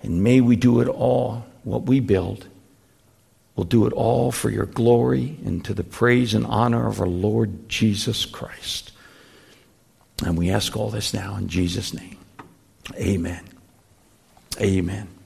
And 0.02 0.22
may 0.22 0.40
we 0.40 0.54
do 0.54 0.80
it 0.80 0.88
all, 0.88 1.46
what 1.64 1.84
we 1.84 2.00
build, 2.00 2.46
we'll 3.56 3.64
do 3.64 3.86
it 3.86 3.92
all 3.92 4.30
for 4.30 4.50
your 4.50 4.66
glory 4.66 5.38
and 5.44 5.64
to 5.64 5.74
the 5.74 5.82
praise 5.82 6.34
and 6.34 6.46
honor 6.46 6.86
of 6.86 7.00
our 7.00 7.08
Lord 7.08 7.68
Jesus 7.68 8.24
Christ. 8.24 8.92
And 10.24 10.36
we 10.36 10.50
ask 10.50 10.76
all 10.76 10.90
this 10.90 11.14
now 11.14 11.36
in 11.36 11.48
Jesus' 11.48 11.94
name. 11.94 12.18
Amen. 12.96 13.44
Amen. 14.60 15.17